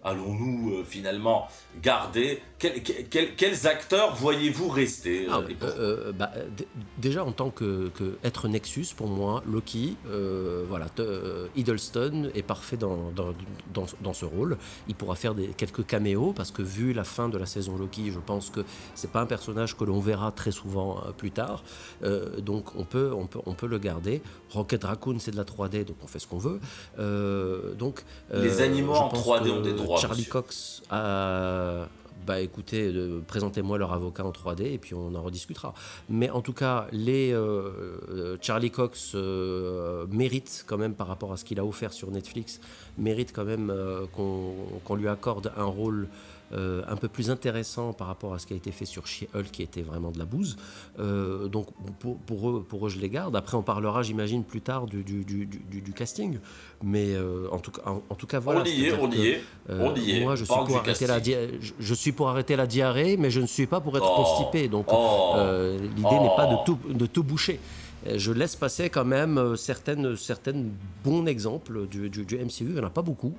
[0.06, 1.48] Allons-nous euh, finalement
[1.82, 2.40] garder?
[2.58, 6.30] Quel- quel- quel- quels acteurs voyez-vous rester euh, Ah, euh, bah,
[6.98, 9.96] déjà en tant que, que être Nexus, pour moi, Loki,
[10.68, 10.86] voilà,
[11.56, 13.32] Hiddleston est parfait dans, dans,
[13.74, 14.56] dans, dans ce rôle.
[14.88, 18.10] Il pourra faire des, quelques caméos parce que vu la fin de la saison Loki,
[18.12, 18.60] je pense que
[18.94, 21.62] c'est pas un personnage que l'on verra très souvent plus tard.
[22.04, 24.22] Euh, donc on peut, on peut, on peut le garder.
[24.50, 26.60] Rocket Raccoon, c'est de la 3D, donc on fait ce qu'on veut.
[26.98, 30.32] Euh, donc Les euh, animaux en pense 3D que ont des droits, Charlie monsieur.
[30.32, 31.88] Cox a
[32.26, 35.74] bah écoutez, euh, présentez-moi leur avocat en 3D et puis on en rediscutera.
[36.08, 41.32] Mais en tout cas, les euh, euh, Charlie Cox euh, mérite quand même par rapport
[41.32, 42.60] à ce qu'il a offert sur Netflix,
[42.98, 43.72] mérite quand même
[44.12, 44.54] qu'on
[44.84, 46.08] qu'on lui accorde un rôle
[46.52, 49.50] euh, un peu plus intéressant par rapport à ce qui a été fait sur She-Hulk
[49.50, 50.56] qui était vraiment de la bouse.
[50.98, 51.66] Euh, donc
[51.98, 53.34] pour, pour eux, pour eux, je les garde.
[53.34, 56.38] Après, on parlera, j'imagine, plus tard du, du, du, du- du casting.
[56.84, 58.60] Mais euh, en, tout, cas- en, en tout cas, voilà.
[58.60, 60.20] on y est, on y est, on y est.
[60.22, 61.34] Moi, je suis, pour arrêter la casting.
[61.34, 64.06] dia- je, je suis pour arrêter la diarrhée, mais je ne suis pas pour être
[64.08, 64.22] Oh.
[64.22, 64.68] constipé.
[64.68, 65.34] Donc, Oh.
[65.80, 66.60] l'idée n'est pas Oh.
[66.60, 67.58] de tout, de tout boucher.
[68.14, 70.70] je laisse passer quand même certaines, certaines
[71.02, 72.52] bons exemples du, du, du MCU.
[72.60, 73.34] Il n'y en a pas beaucoup.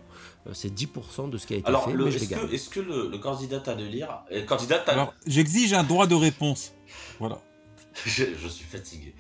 [0.48, 3.18] Euh, C'est 10% de ce qui a été Alors, fait, les est-ce que, le, le
[3.18, 4.22] candidat à de lire.
[4.32, 4.92] euh, candidat à.
[4.92, 6.74] Alors, j'exige un droit de réponse.
[7.20, 7.40] Voilà.
[8.06, 9.14] je, je suis fatigué.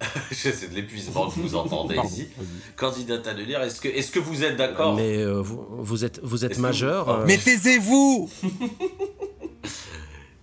[0.32, 2.28] C'est de l'épuisement que vous entendez Pardon, ici.
[2.76, 6.04] Candidat à de lire, est-ce que, est-ce que vous êtes d'accord Mais euh, vous, vous
[6.06, 7.04] êtes, vous êtes majeur.
[7.04, 8.30] vous- euh, Mais taisez-vous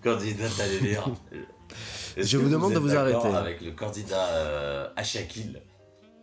[0.04, 1.10] Candidat à de lire.
[2.18, 3.28] Je que vous demande de êtes vous arrêter.
[3.28, 5.62] Avec le candidat euh, Achakil,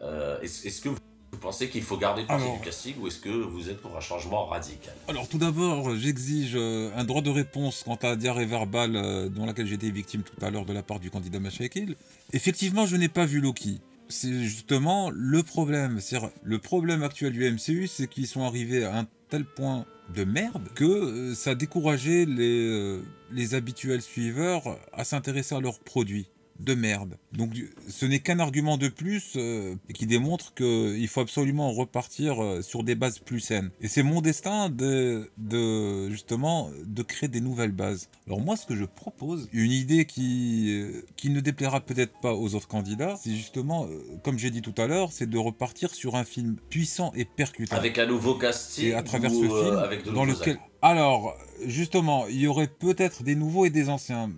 [0.02, 0.96] euh, est-ce, est-ce que vous
[1.36, 2.58] pensez qu'il faut garder Alors.
[2.58, 4.94] du casting ou est-ce que vous êtes pour un changement radical?
[5.08, 9.28] Alors tout d'abord, j'exige euh, un droit de réponse quant à la diarrhée verbale euh,
[9.28, 11.96] dont laquelle j'ai été victime tout à l'heure de la part du candidat Machakil.
[12.32, 13.80] Effectivement, je n'ai pas vu Loki.
[14.08, 16.00] C'est justement le problème.
[16.42, 20.68] Le problème actuel du MCU, c'est qu'ils sont arrivés à un tel point de merde
[20.74, 22.98] que euh, ça a découragé les,
[23.32, 26.26] les habituels suiveurs à s'intéresser à leurs produits
[26.60, 27.16] de merde.
[27.32, 27.50] Donc
[27.88, 32.84] ce n'est qu'un argument de plus euh, qui démontre qu'il faut absolument repartir euh, sur
[32.84, 33.70] des bases plus saines.
[33.80, 38.08] Et c'est mon destin de, de justement de créer des nouvelles bases.
[38.26, 42.34] Alors moi ce que je propose, une idée qui, euh, qui ne déplaira peut-être pas
[42.34, 43.86] aux autres candidats, c'est justement,
[44.22, 47.76] comme j'ai dit tout à l'heure, c'est de repartir sur un film puissant et percutant.
[47.76, 50.58] Avec un nouveau casting Et à travers ou, ce film, avec de dans nouveaux lequel...
[50.82, 54.30] Alors, justement, il y aurait peut-être des nouveaux et des anciens.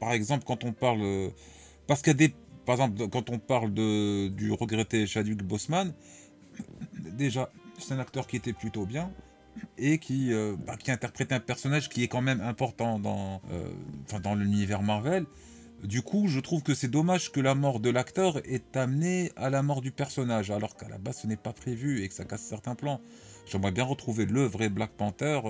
[0.00, 1.30] Par exemple, quand on parle...
[1.86, 2.34] Parce qu'il y a des...
[2.66, 5.92] Par exemple, quand on parle de, du regretté Chadwick Boseman,
[6.98, 9.10] déjà, c'est un acteur qui était plutôt bien
[9.78, 13.70] et qui, euh, bah, qui interprète un personnage qui est quand même important dans, euh,
[14.22, 15.24] dans l'univers Marvel.
[15.82, 19.48] Du coup, je trouve que c'est dommage que la mort de l'acteur est amenée à
[19.48, 22.24] la mort du personnage, alors qu'à la base ce n'est pas prévu et que ça
[22.24, 23.00] casse certains plans.
[23.46, 25.40] J'aimerais bien retrouver le vrai Black Panther.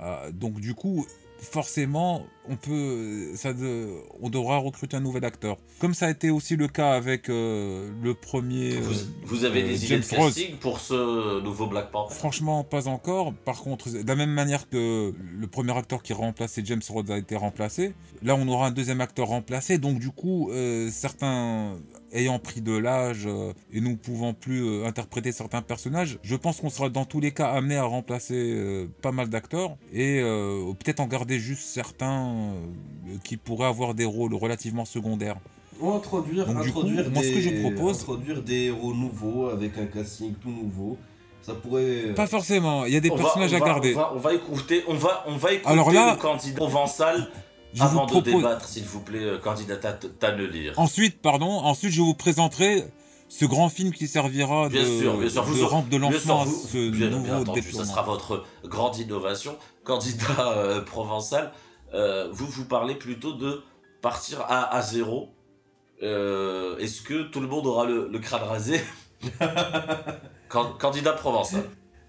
[0.00, 1.06] euh, donc du coup,
[1.44, 3.88] forcément, on peut, ça de-
[4.20, 5.56] on devra recruter un nouvel acteur.
[5.78, 8.72] Comme ça a été aussi le cas avec euh, le premier.
[8.80, 10.34] vous, euh, vous avez euh, des idées James de Rose.
[10.34, 12.14] casting pour ce nouveau Black Panther?
[12.14, 13.32] Franchement, pas encore.
[13.32, 17.18] Par contre, de la même manière que le premier acteur qui remplaçait James Rhodes a
[17.18, 19.78] été remplacé, là on aura un deuxième acteur remplacé.
[19.78, 21.76] Donc du coup, euh, certains
[22.14, 26.60] ayant pris de l'âge euh, et nous pouvant plus euh, interpréter certains personnages, je pense
[26.60, 30.72] qu'on sera dans tous les cas amené à remplacer euh, pas mal d'acteurs et euh,
[30.78, 35.36] peut-être en garder juste certains euh, qui pourraient avoir des rôles relativement secondaires.
[35.80, 38.94] Ou introduire, Donc, du coup, introduire, moi, ce des, que je propose- introduire des héros
[38.94, 40.96] nouveaux avec un casting tout nouveau.
[41.42, 42.14] Ça pourrait.
[42.14, 43.92] Pas forcément, il y a des On va- personnages on à va- garder.
[43.94, 47.28] On va, on va écouter, on va, on va écouter Alors là, le candidat provençal
[47.74, 50.72] Je vous avant de débattre, s'il vous plaît, euh, candidat à Tannelier.
[50.76, 52.84] Ensuite, pardon, ensuite je vous présenterai
[53.28, 56.42] ce grand film qui servira de, Bien sûr, bien sûr, de rampe de Bien lancement
[56.42, 57.84] à sûr, vous- ce bien- bien nouveau entendu, déploiement.
[57.84, 59.56] Ça sera votre grande innovation.
[59.84, 61.52] Candidat euh, provençal,
[61.94, 63.62] euh, vous vous parlez plutôt de
[64.02, 65.30] partir à, à zéro.
[66.02, 68.80] Euh, Est-ce que tout le monde aura le, le crâne rasé?
[70.48, 71.64] Can- Candidat provençal.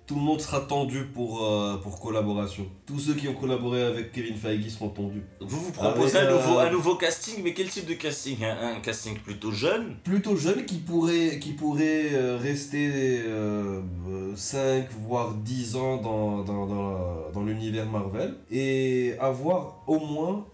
[0.08, 2.68] Tout le monde sera tendu pour, euh, pour collaboration.
[2.86, 5.24] Tous ceux qui ont collaboré avec Kevin Feige seront tendus.
[5.42, 8.44] Vous vous proposez Avec, un, nouveau, euh, un nouveau casting, mais quel type de casting
[8.44, 9.96] un, un casting plutôt jeune?
[10.04, 13.24] Plutôt jeunes qui pourraient, qui pourraient euh, rester
[14.36, 16.68] 5 voire 10 ans dans, dans,
[17.34, 20.46] dans, l'univers Marvel et avoir au moins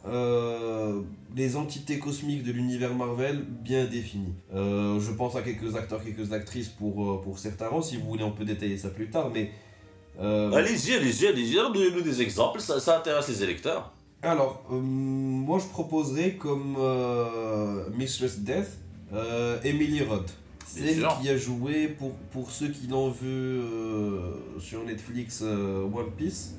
[1.35, 4.33] les entités cosmiques de l'univers Marvel bien définies.
[4.53, 7.83] Euh, je pense à quelques acteurs, quelques actrices pour, euh, pour certains rôles.
[7.83, 9.51] Si vous voulez, on peut détailler ça plus tard, mais.
[10.19, 13.93] euh, Allez-y, allez-y, allez-y, donnez-nous des exemples, ça, ça intéresse les électeurs.
[14.23, 16.77] Alors, euh, moi je proposerais comme
[17.97, 18.77] Mistress Death,
[19.63, 20.25] Emily Rudd.
[20.75, 23.59] Bien Celle qui a joué, pour, pour ceux qui l'ont vu
[24.59, 26.55] sur Netflix, One Piece,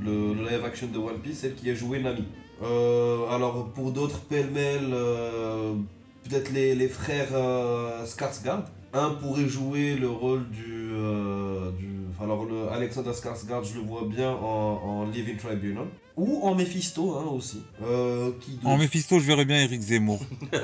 [0.00, 2.24] le, le live action de One Piece, celle qui a joué Nami.
[2.62, 5.74] Euh, alors, pour d'autres, pêle-mêle, euh,
[6.28, 8.62] peut-être les, les frères euh, Skarsgård.
[8.94, 10.90] Un pourrait jouer le rôle du.
[10.94, 11.88] euh, du
[12.20, 15.84] alors, le Alexander Skarsgård, je le vois bien en, en Living Tribunal.
[16.16, 17.62] Ou en Mephisto hein, aussi.
[17.80, 20.18] Euh, qui En Mephisto, je verrais bien Eric Zemmour.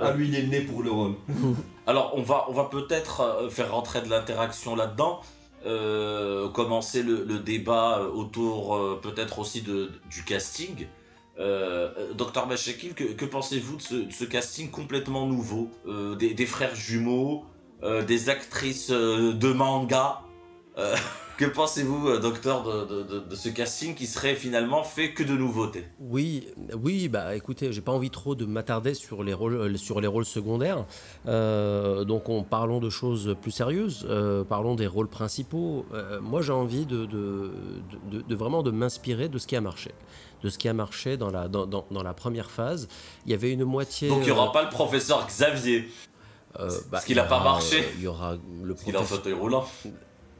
[0.00, 1.14] Ah, lui, il est né pour le rôle.
[1.88, 5.20] Alors, on va, on va peut-être faire rentrer de l'interaction là-dedans,
[5.66, 10.86] euh, commencer le, le débat autour euh, peut-être aussi de, du casting.
[11.38, 17.44] Euh, euh, Docteur Bachekil, que, pensez-vous de ce, casting complètement nouveau Euh, des, frères jumeaux,
[18.06, 20.20] des actrices de manga,
[21.36, 25.84] Que pensez-vous, docteur, de, ce casting qui serait finalement fait que de nouveautés?
[25.98, 26.46] Oui,
[26.80, 30.24] oui, bah écoutez, j'ai pas envie trop de m'attarder sur les rôles, sur les rôles
[30.24, 30.86] secondaires.
[31.26, 34.06] Donc, on, parlons de choses plus sérieuses.
[34.48, 35.86] parlons des rôles principaux.
[36.22, 39.90] Moi, j'ai envie de- de vraiment de m'inspirer de ce qui a marché,
[40.44, 42.86] de ce qui a marché dans la dans, dans- dans la première phase.
[43.26, 44.08] Il y avait une moitié.
[44.08, 45.88] Donc il n'y euh, aura pas le professeur Xavier,
[46.60, 47.80] euh, bah, parce qu'il il y a pas marché.
[47.80, 49.64] euh, Il y aura le parce qu'il est en professeur- fauteuil roulant.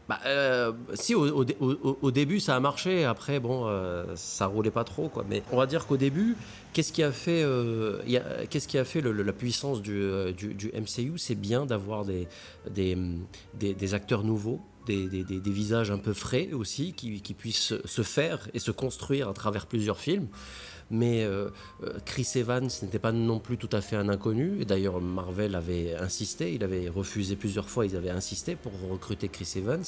[0.07, 4.45] Bah, euh, si, au, au au- au- début ça a marché, après bon, euh, ça
[4.45, 5.25] roulait pas trop quoi.
[5.31, 6.37] Mais on va dire qu'au début,
[6.75, 9.33] qu'est-ce qui a fait, euh, il y a- qu'est-ce qui a fait le- le- la
[9.33, 12.29] puissance du, euh, du, du MCU C'est bien d'avoir des,
[12.71, 12.99] des,
[13.55, 14.61] des, des acteurs nouveaux.
[14.87, 19.29] Des, des- visages un peu frais aussi qui, qui puissent se faire et se construire
[19.29, 20.29] à travers plusieurs films.
[20.91, 21.49] Mais euh,
[21.83, 24.61] euh, Chris Evans n'était pas non plus tout à fait un inconnu.
[24.61, 29.29] Et d'ailleurs, Marvel avait insisté, il avait refusé plusieurs fois, ils avaient insisté pour recruter
[29.29, 29.83] Chris Evans.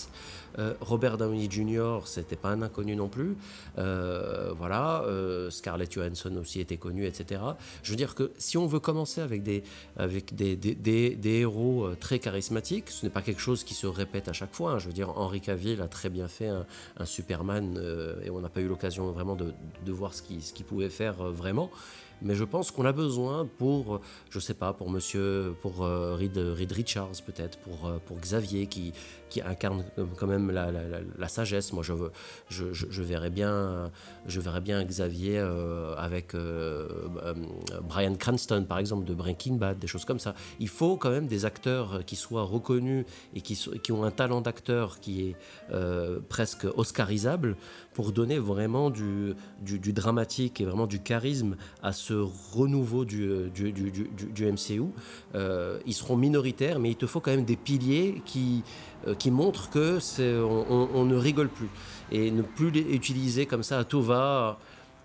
[0.59, 3.37] Euh, Robert Downey Jr., c'était pas un inconnu non plus.
[3.77, 5.05] Voilà,
[5.51, 7.41] Scarlett Johansson aussi était connue, etc.
[7.83, 9.63] Je veux dire que si on veut commencer avec des,
[9.97, 13.87] avec des, des, des- des héros très charismatiques, ce n'est pas quelque chose qui se
[13.87, 14.73] répète à chaque fois.
[14.73, 14.79] hein.
[14.79, 16.65] Je veux dire, Henry Cavill a très bien fait un,
[17.05, 17.79] Superman
[18.25, 19.53] et on n'a pas eu l'occasion vraiment de,
[19.85, 21.71] de voir ce qu'il ce qu'il pouvait faire euh, vraiment.
[22.23, 26.15] Mais je pense qu'on a besoin pour, euh, je sais pas, pour Monsieur, pour euh,
[26.15, 28.95] Reed, Reed Richards peut-être, pour, pour Xavier qui,
[29.29, 31.73] qui incarne euh, quand même la, sagesse.
[31.73, 33.91] Moi, je, verrais bien,
[34.27, 36.89] je verrais bien Xavier euh, avec euh,
[37.25, 37.35] euh,
[37.83, 40.35] Brian Cranston par exemple de Breaking Bad, des choses comme ça.
[40.61, 45.01] Il faut quand même des acteurs qui soient reconnus et qui, ont un talent d'acteur
[45.01, 45.37] qui est
[46.29, 47.57] presque oscarisable
[47.95, 52.15] pour donner vraiment du, dramatique et vraiment du charisme à ce
[52.53, 53.51] renouveau du,
[54.41, 54.83] MCU.
[55.87, 58.63] Ils seront minoritaires, mais il te faut quand même des piliers qui,
[59.19, 59.99] qui montrent que
[60.95, 61.69] on, ne rigole plus.
[62.13, 64.59] Et ne plus les utiliser comme ça à tout va.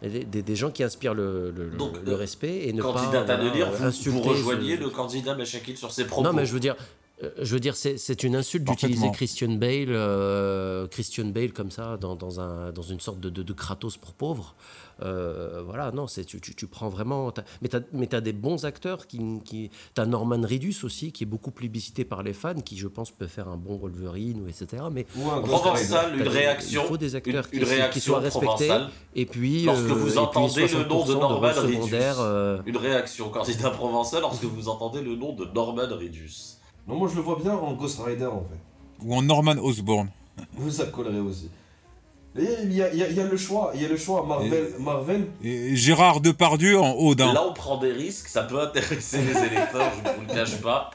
[0.04, 3.21] Des, des- des gens qui inspirent le, le- Donc, le euh, respect et ne Candidat
[3.21, 6.24] pas à voilà, lire, vous, vous rejoignez ce- le candidat Bachakil sur ses propos.
[6.28, 6.84] non, mais je veux dire, euh,
[7.39, 9.12] je veux dire, c'est, une insulte d'utiliser.
[9.12, 13.43] Christian Bale, euh, Christian Bale comme ça dans, dans un, dans une sorte de, de,
[13.43, 14.55] de Kratos pour pauvres.
[15.03, 17.31] Euh, voilà, non, c'est tu, tu, tu prends vraiment.
[17.31, 21.23] t'as- mais t'as, mais t'as des bons acteurs qui, qui t'as Norman Reedus aussi qui
[21.23, 24.47] est beaucoup plébiscité par les fans, qui je pense peut faire un bon Wolverine ou
[24.47, 24.84] etc.
[24.91, 25.41] Mais Ou un.
[25.41, 26.84] Provençal, une réaction.
[26.84, 28.69] il faut des acteurs une, qui- une qui réaction soient respectés.
[29.15, 31.95] et puis Lorsque euh, vous entendez le nom de 60% Norman rôles Reedus.
[32.19, 36.57] euh, Une réaction candidat provençal lorsque vous entendez le nom de Norman Reedus.
[36.91, 39.06] Non, moi je le vois bien en Ghost Rider en fait.
[39.06, 40.10] Ou en Norman Osborn.
[40.69, 41.49] Ça collerait aussi.
[42.38, 44.25] Il y, a, y y le choix, il y a le choix.
[44.25, 47.34] Marvel, Marvel Et Gérard Depardieu en Odin.
[47.34, 50.58] Là, on prend des risques, ça peut intéresser les électeurs, je ne vous le cache
[50.62, 50.91] pas.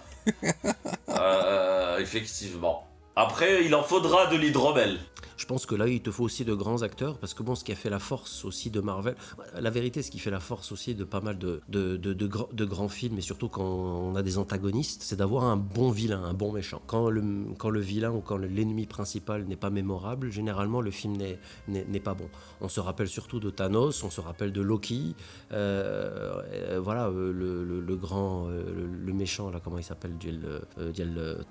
[1.08, 2.86] Euh, effectivement.
[3.16, 4.98] Après, il en faudra de l'hydromel.
[5.36, 7.62] Je pense que là, il te faut aussi de grands acteurs, parce que bon, ce
[7.64, 9.14] qui a fait la force aussi de Marvel,
[9.58, 12.26] la vérité, ce qui fait la force aussi de pas mal de, de, de, de
[12.52, 16.22] de grands films, et surtout quand on a des antagonistes, c'est d'avoir un bon vilain,
[16.24, 16.80] un bon méchant.
[16.86, 17.22] Quand le,
[17.58, 22.00] quand le vilain ou quand le- l'ennemi principal n'est pas mémorable, généralement, le film n'est-
[22.00, 22.28] pas bon.
[22.60, 25.14] On se rappelle surtout de Thanos, on se rappelle de Loki,
[25.52, 28.62] euh, voilà, euh, le, le- grand, euh,
[29.04, 30.12] le, méchant, là, comment il s'appelle,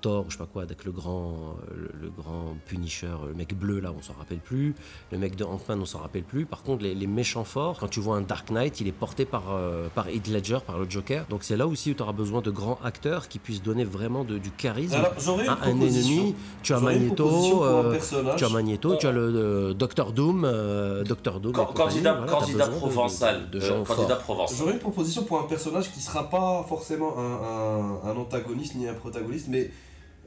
[0.00, 3.92] Thor, je sais pas quoi, avec le grand, le grand Punisher, le mec bleu, là,
[3.96, 4.74] on s'en rappelle plus.
[5.12, 6.46] Le mec de Ant-Man, on s'en rappelle plus.
[6.46, 9.24] Par contre, les, les méchants forts, quand tu vois un Dark Knight, il est porté
[9.24, 11.26] par, euh, par Heath Ledger, par le Joker.
[11.30, 14.24] Donc c'est là aussi où tu auras besoin de grands acteurs qui puissent donner vraiment
[14.24, 15.12] de- du charisme Alors,
[15.48, 16.34] à un ennemi.
[16.62, 18.36] Tu as J'aurais une proposition Magneto, pour un euh, personnage.
[18.36, 21.52] tu as Magneto, tu as le euh, Docteur Doom, euh, Docteur Doom.
[21.52, 23.50] Candidat Voilà, candidat de- provençal.
[23.50, 24.56] de, de euh, candidat provençal.
[24.58, 28.88] J'aurais une proposition pour un personnage qui sera pas forcément un, un- un antagoniste ni
[28.88, 29.70] un protagoniste, mais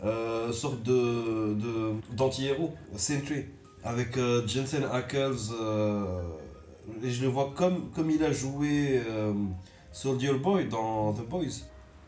[0.04, 3.46] euh, sorte de de- d'anti-héros, Sentry,
[3.84, 5.36] avec euh, Jensen Ackles.
[5.60, 6.22] euh,
[7.04, 9.34] et je le vois comme, comme il a joué euh,
[9.92, 11.46] Soldier Boy dans The Boys.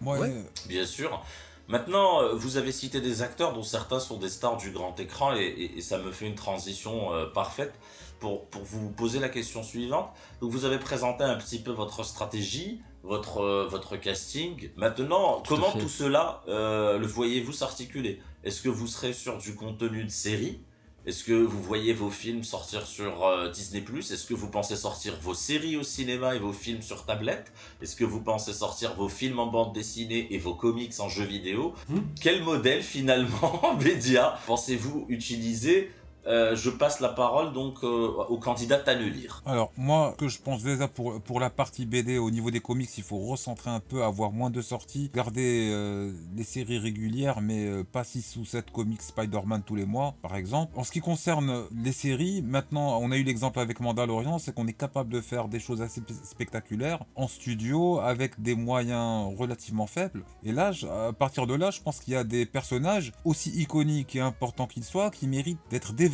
[0.01, 0.17] Ouais.
[0.19, 0.33] Ouais.
[0.67, 1.21] Bien sûr.
[1.67, 5.41] Maintenant, vous avez cité des acteurs dont certains sont des stars du grand écran et,
[5.43, 7.73] et- et ça me fait une transition euh, parfaite
[8.19, 10.09] pour, pour vous poser la question suivante.
[10.41, 14.69] Donc, vous avez présenté un petit peu votre stratégie, votre, euh, votre casting.
[14.75, 18.21] Maintenant, Tout comment tout cela euh, le voyez-vous s'articuler?
[18.43, 20.61] Est-ce que vous serez sur du contenu de série?
[21.03, 23.81] Est-ce que vous voyez vos films sortir sur euh, Disney⁇
[24.13, 27.51] Est-ce que vous pensez sortir vos séries au cinéma et vos films sur tablette?
[27.81, 31.25] Est-ce que vous pensez sortir vos films en bande dessinée et vos comics en jeux
[31.25, 31.73] vidéo?
[31.89, 32.01] Hmm?
[32.21, 35.89] Quel modèle finalement média pensez-vous utiliser
[36.27, 37.87] Euh, je passe la parole donc euh,
[38.29, 39.41] au candidat lire.
[39.45, 42.89] Alors moi, que je pense déjà pour, pour la partie BD au niveau des comics,
[42.97, 47.65] il faut recentrer un peu, avoir moins de sorties, garder euh, les séries régulières, mais
[47.65, 50.77] euh, pas 6 ou 7 comics Spider-Man tous les mois, par exemple.
[50.77, 54.67] En ce qui concerne les séries, maintenant, on a eu l'exemple avec Mandalorian, c'est qu'on
[54.67, 60.23] est capable de faire des choses assez spectaculaires en studio avec des moyens relativement faibles.
[60.43, 60.71] Et là,
[61.07, 64.67] à partir de là, je pense qu'il y a des personnages aussi iconiques et importants
[64.67, 66.10] qu'ils soient qui méritent d'être développés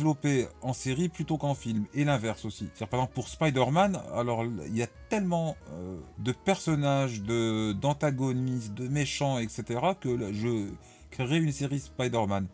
[0.62, 1.86] en série plutôt qu'en film.
[1.94, 2.66] Et l'inverse aussi.
[2.66, 8.74] C'est-à-dire, par exemple, pour Spider-Man, alors il y a tellement euh, de personnages, de d'antagonistes,
[8.74, 10.70] de méchants, etc., que je
[11.10, 12.46] créerai une série Spider-Man.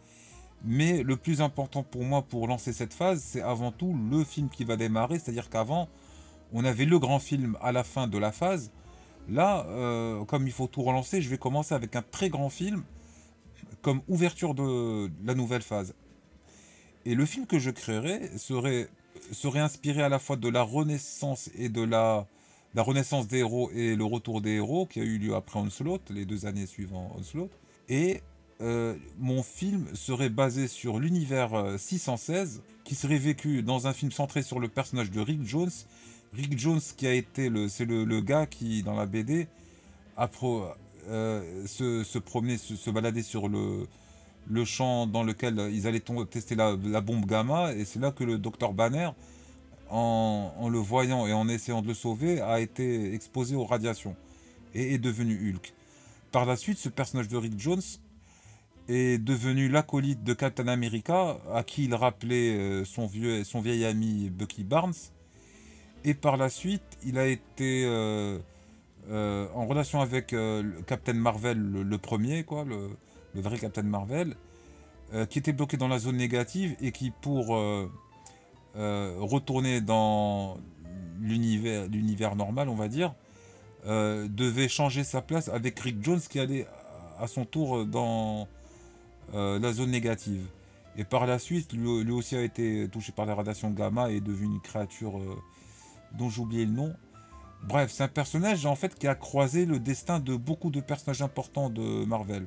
[0.64, 4.48] Mais le plus important pour moi pour lancer cette phase, c'est avant tout le film
[4.48, 5.18] qui va démarrer.
[5.18, 5.88] C'est-à-dire qu'avant,
[6.52, 8.70] on avait le grand film à la fin de la phase.
[9.28, 12.82] Là, euh, comme il faut tout relancer, je vais commencer avec un très grand film
[13.82, 15.94] comme ouverture de la nouvelle phase.
[17.06, 18.88] Et le film que je créerai serait,
[19.56, 22.26] inspiré à la fois de la renaissance et de la,
[22.76, 26.24] renaissance des héros et le retour des héros qui a eu lieu après Onslaught, les
[26.24, 27.50] deux années suivant Onslaught.
[27.88, 28.22] Et
[28.60, 34.10] euh, mon film serait basé sur l'univers euh, 616 qui serait vécu dans un film
[34.10, 35.70] centré sur le personnage de Rick Jones.
[36.32, 39.46] Rick Jones qui a été le, c'est le, gars qui dans la BD
[40.16, 40.30] a
[41.08, 43.86] euh, se, se se, se balader sur le,
[44.48, 48.38] le champ dans lequel ils allaient tester la, bombe gamma et c'est là que le
[48.38, 49.10] docteur Banner
[49.90, 54.16] en, le voyant et en essayant de le sauver a été exposé aux radiations
[54.74, 55.72] et est devenu Hulk.
[56.32, 57.82] Par la suite, ce personnage de Rick Jones
[58.88, 63.84] est devenu l'acolyte de Captain America, à qui il rappelait euh, son, vieux, son vieil
[63.84, 64.94] ami Bucky Barnes.
[66.04, 68.38] Et par la suite, il a été euh,
[69.10, 70.34] euh, en relation avec
[70.86, 72.90] Captain Marvel, le, le premier, quoi, le,
[73.34, 74.36] le vrai Captain Marvel,
[75.12, 77.90] euh, qui était bloqué dans la zone négative et qui, pour euh,
[78.76, 80.56] euh, retourner dans
[81.20, 83.14] l'univers normal, on va dire,
[83.86, 86.66] devait changer sa place avec Rick Jones qui allait
[87.20, 88.48] à son tour dans
[89.32, 90.46] la zone négative.
[90.96, 94.20] Et par la suite, lui, aussi a été touché par la radiation gamma et est
[94.20, 95.20] devenu une créature
[96.12, 96.94] dont j'ai oublié le nom.
[97.62, 101.22] Bref, c'est un personnage en fait qui a croisé le destin de beaucoup de personnages
[101.22, 102.46] importants de Marvel.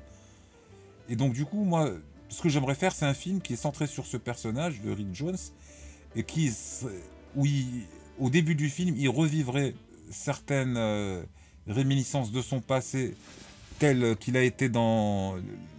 [1.10, 1.92] Et donc du coup, moi,
[2.30, 5.14] ce que j'aimerais faire, c'est un film qui est centré sur ce personnage de Rick
[5.14, 5.38] Jones
[6.16, 6.52] et qui,
[7.36, 7.46] où
[8.20, 9.76] au début du film, il revivrait
[10.10, 11.22] certaines euh,
[11.68, 13.16] réminiscences de son passé
[13.80, 15.36] tel qu'il a été dans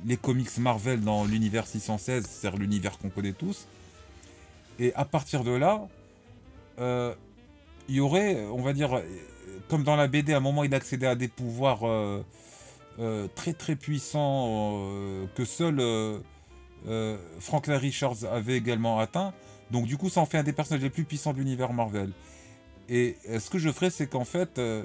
[0.06, 3.66] les comics Marvel dans l'univers 616, c'est-à-dire l'univers qu'on connaît tous.
[4.78, 5.88] Et à partir de là,
[6.78, 7.12] euh,
[7.88, 9.02] il y aurait, on va dire,
[9.68, 12.22] comme dans la BD, à un moment il accédait à des pouvoirs euh,
[13.34, 16.18] très très puissants euh, que seul euh,
[16.86, 19.32] euh, Franklin Richards avait également atteint.
[19.70, 22.12] Donc du coup, ça en fait un des personnages les plus puissants de l'univers Marvel.
[22.88, 24.84] Et euh, ce que je ferais, c'est qu'en fait, euh,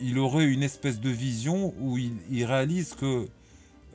[0.00, 3.28] il aurait une espèce de vision où il, réalise que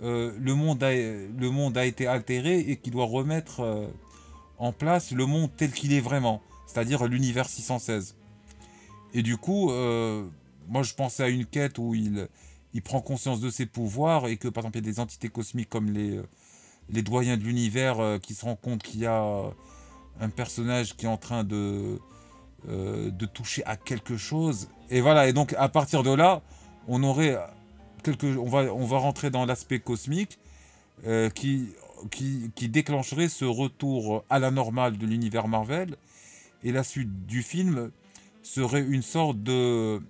[0.03, 3.87] euh, le, monde a, le monde a été altéré et qu'il doit remettre euh,
[4.57, 8.15] en place le monde tel qu'il est vraiment, c'est-à-dire l'univers 616.
[9.13, 10.25] Et du coup, euh,
[10.67, 12.27] moi je pensais à une quête où il,
[12.73, 15.29] il prend conscience de ses pouvoirs et que par exemple il y a des entités
[15.29, 16.23] cosmiques comme les, euh,
[16.89, 19.51] les doyens de l'univers euh, qui se rendent compte qu'il y a
[20.19, 21.99] un personnage qui est en train de,
[22.67, 24.67] euh, de toucher à quelque chose.
[24.89, 26.41] Et voilà, et donc à partir de là,
[26.87, 27.37] on aurait
[28.03, 30.39] quelque, on va, on va rentrer dans l'aspect cosmique
[31.07, 31.69] euh, qui,
[32.11, 35.95] qui, qui déclencherait ce retour à la normale de l'univers Marvel.
[36.63, 37.91] Et la suite du film
[38.43, 40.01] serait une sorte de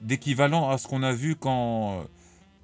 [0.00, 2.04] d'équivalent à ce qu'on a vu quand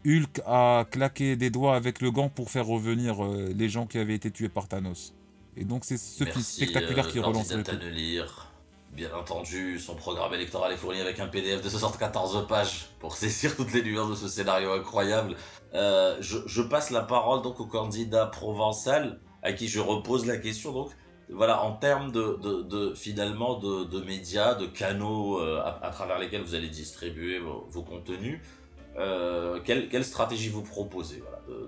[0.06, 3.98] Hulk a claqué des doigts avec le gant pour faire revenir euh, les gens qui
[3.98, 5.14] avaient été tués par Thanos.
[5.56, 8.52] Et donc c'est ce film spectaculaire euh, qui relance le le lire.
[8.92, 13.56] Bien entendu, son programme électoral est fourni avec un PDF de 74 pages pour saisir
[13.56, 15.36] toutes les nuances de ce scénario incroyable.
[15.74, 20.38] Euh, je, je passe la parole donc au candidat provençal à qui je repose la
[20.38, 20.90] question donc.
[21.28, 26.68] Voilà, en termes de, finalement de, médias, de canaux euh, à, travers lesquels vous allez
[26.68, 28.40] distribuer vos, contenus,
[28.96, 31.22] euh, quelle, stratégie vous proposez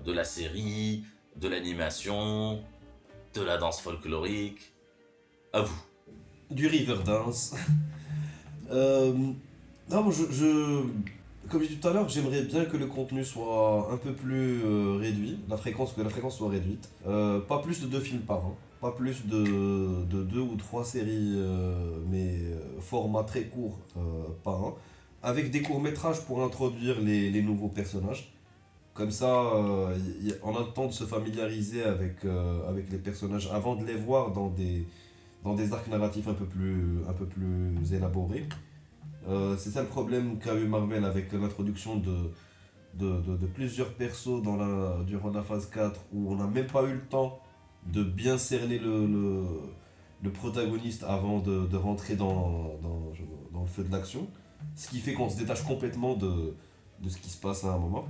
[0.05, 1.03] de, la série,
[1.35, 2.63] de l'animation,
[3.33, 4.73] de la danse folklorique?
[5.51, 5.81] À vous.
[6.51, 7.53] du Riverdance.
[8.71, 9.13] euh,
[9.89, 10.83] non, je-
[11.49, 14.63] comme j'ai dit tout à l'heure, j'aimerais bien que le contenu soit un peu plus
[14.63, 16.89] euh, réduit, la fréquence, que la fréquence soit réduite.
[17.07, 20.85] Euh, pas plus de deux films par an, pas plus de, de deux ou trois
[20.85, 22.39] séries, euh, mais
[22.79, 23.79] format très court
[24.43, 24.77] par an,
[25.23, 28.31] avec des courts-métrages pour introduire les, nouveaux personnages.
[28.93, 29.53] Comme ça,
[30.43, 34.49] on a le temps de se familiariser avec, les personnages avant de les voir dans
[34.49, 34.85] des,
[35.73, 38.45] arcs narratifs un peu plus élaborés.
[39.27, 42.31] Euh, c'est ça le problème qu'a eu Marvel avec l'introduction de,
[43.53, 44.41] plusieurs persos
[45.05, 47.39] durant la phase 4 où on n'a même pas eu le temps
[47.85, 49.43] de bien cerner le,
[50.33, 52.77] protagoniste avant de, rentrer dans,
[53.53, 54.27] le feu de l'action.
[54.75, 56.55] Ce qui fait qu'on se détache complètement de,
[57.07, 58.05] ce qui se passe à un moment.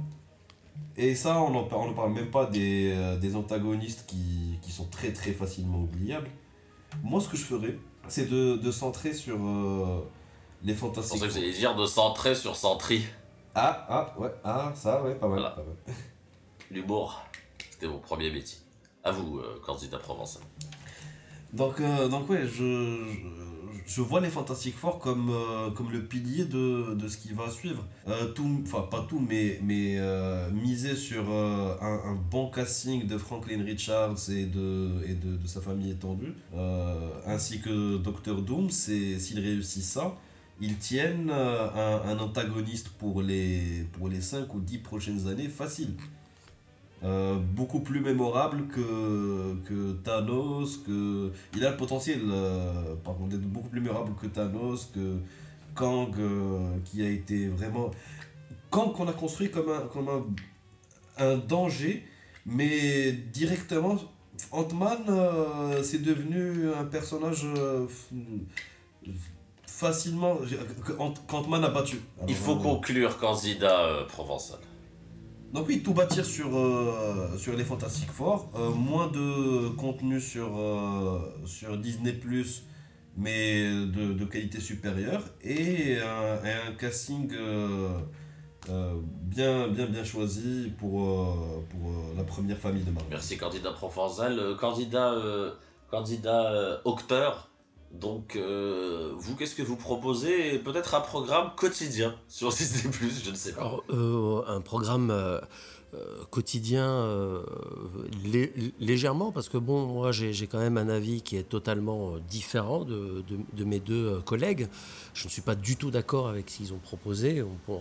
[0.96, 5.82] Et ça, on ne parle même pas des, euh, antagonistes qui, sont très très facilement
[5.82, 6.30] oubliables.
[7.04, 10.02] Moi, ce que je ferais, c'est de, de centrer sur euh,
[10.64, 11.20] les fantastiques.
[11.20, 13.04] pensais que vous alliez dire de centrer sur Sentry.
[13.56, 15.40] Ah, ah, ouais, ah, ça, ouais, pas mal.
[15.40, 15.56] Voilà.
[16.72, 17.22] L'humour,
[17.72, 18.58] c'était mon premier métier.
[19.04, 20.44] À vous, euh, candidat provençal.
[21.54, 23.40] Donc, euh, donc ouais, je, je,
[23.88, 27.50] je vois les Fantastic Four comme, euh, comme le pilier de, de ce qui va
[27.50, 27.84] suivre.
[28.08, 33.18] Euh, tout, enfin, pas tout, mais, mais euh, miser sur un, un bon casting de
[33.18, 36.36] Franklin Richards et de, et de, de sa famille étendue,
[37.26, 40.16] ainsi que Doctor Doom, c'est s'ils réussissent ça,
[40.62, 45.94] ils tiennent euh, un, antagoniste pour les, pour les 5 ou 10 prochaines années facile.
[47.02, 51.32] Euh, beaucoup plus mémorable que, que Thanos, que...
[51.56, 52.96] Il a le potentiel, euh,
[53.30, 55.18] d'être beaucoup plus mémorable que Thanos, que
[55.76, 57.92] Kang, euh, qui a été vraiment...
[58.70, 60.26] Kang qu'on a construit comme un, comme un,
[61.24, 62.04] un danger,
[62.46, 63.98] mais directement,
[64.52, 67.46] Ant-Man, c'est devenu un personnage
[69.80, 70.36] facilement...
[71.30, 71.98] qu'Ant-Man a battu.
[72.28, 74.60] Il faut euh, conclure, candidat euh, provençal.
[75.54, 80.50] donc oui, tout bâtir sur, euh, sur les Fantastic Four, euh, moins de contenu sur,
[80.58, 82.26] euh, sur Disney +,
[83.18, 83.64] mais
[83.96, 87.90] de, de qualité supérieure, et un, et un casting euh,
[88.70, 88.94] euh,
[89.36, 93.10] bien, bien, bien choisi pour, euh, pour euh, la première famille de Marvel.
[93.10, 94.56] Merci, candidat provençal.
[94.60, 95.52] Candidat, euh,
[95.90, 97.49] candidat euh, Octeur.
[97.92, 102.92] Donc, euh, vous, qu'est-ce que vous proposez Peut-être un programme quotidien sur Disney+,
[103.24, 103.62] je ne sais pas.
[103.62, 105.40] Alors, euh, un programme euh,
[106.30, 107.42] quotidien euh,
[108.24, 112.20] lé- légèrement, parce que bon, moi j'ai quand même un avis qui est totalement euh,
[112.30, 113.24] différent de,
[113.64, 114.68] mes deux euh, collègues.
[115.14, 117.74] Je ne suis pas du tout d'accord avec ce qu'ils ont proposé, on,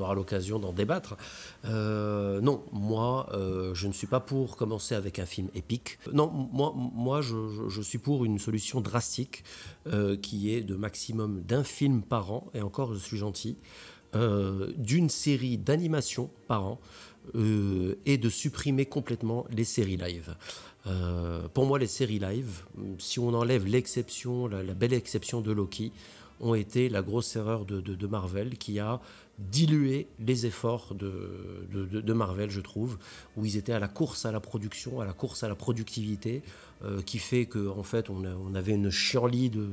[0.00, 1.16] aura l'occasion d'en débattre.
[1.64, 5.98] Euh, non, moi euh, je ne suis pas pour commencer avec un film épique.
[6.12, 9.44] Non, moi, moi je, suis pour une solution drastique
[9.88, 13.56] euh, qui est de maximum d'un film par an, et encore je suis gentil
[14.14, 16.80] euh, d'une série d'animation par an
[17.34, 20.34] euh, et de supprimer complètement les séries live.
[20.86, 22.64] Euh, pour moi, les séries live,
[22.98, 25.92] si on enlève l'exception, la, belle exception de Loki,
[26.40, 29.00] ont été la grosse erreur de, Marvel qui a
[29.38, 32.98] dilué les efforts de, Marvel, je trouve,
[33.36, 36.42] où ils étaient à la course à la production, à la course à la productivité,
[37.06, 39.66] qui fait qu'en en fait, on, avait une chienlit de,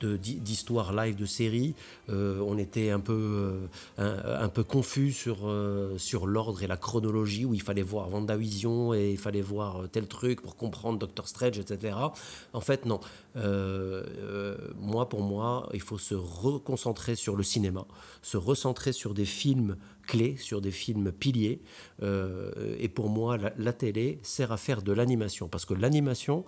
[0.00, 1.74] de- d'histoires live de séries.
[2.08, 3.68] Euh, on était un peu,
[3.98, 8.12] euh, un, peu confus sur, euh, sur l'ordre et la chronologie, où il fallait voir
[8.12, 11.96] WandaVision et il fallait voir tel truc pour comprendre Doctor Strange, etc.
[12.52, 13.00] En fait, non.
[13.36, 17.84] Euh, euh, moi, pour moi, il faut se reconcentrer sur le cinéma,
[18.22, 19.76] se recentrer sur des films
[20.08, 21.60] clés, sur des films piliers.
[22.02, 26.44] Euh, et pour moi, la, la télé sert à faire de l'animation, parce que l'animation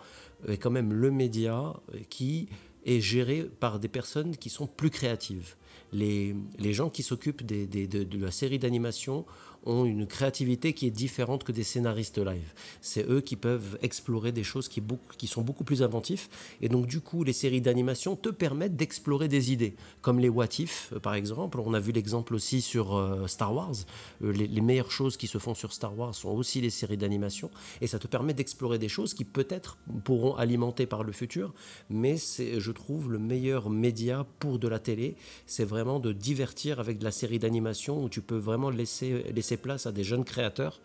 [0.49, 1.75] est quand même le média
[2.09, 2.49] qui
[2.85, 5.55] est géré par des personnes qui sont plus créatives.
[5.93, 9.25] Les, les gens qui s'occupent des- des- de, la série d'animation
[9.67, 12.55] ont une créativité qui est différente que des scénaristes live.
[12.81, 14.83] C'est eux qui peuvent explorer des choses qui,
[15.19, 16.31] qui sont beaucoup plus inventifs.
[16.63, 20.47] Et donc, du coup, les séries d'animation te permettent d'explorer des idées, comme les What
[20.61, 21.61] If, euh, par exemple.
[21.61, 23.75] On a vu l'exemple aussi sur euh, Star Wars.
[24.23, 26.97] Euh, les, les meilleures choses qui se font sur Star Wars sont aussi les séries
[26.97, 27.51] d'animation.
[27.83, 31.53] Et ça te permet d'explorer des choses qui peut-être pourront alimenter par le futur.
[31.91, 35.17] Mais c'est, je trouve, le meilleur média pour de la télé.
[35.65, 39.87] Vraiment de divertir avec de la série d'animation où tu peux vraiment laisser, laisser place
[39.87, 40.81] à des jeunes créateurs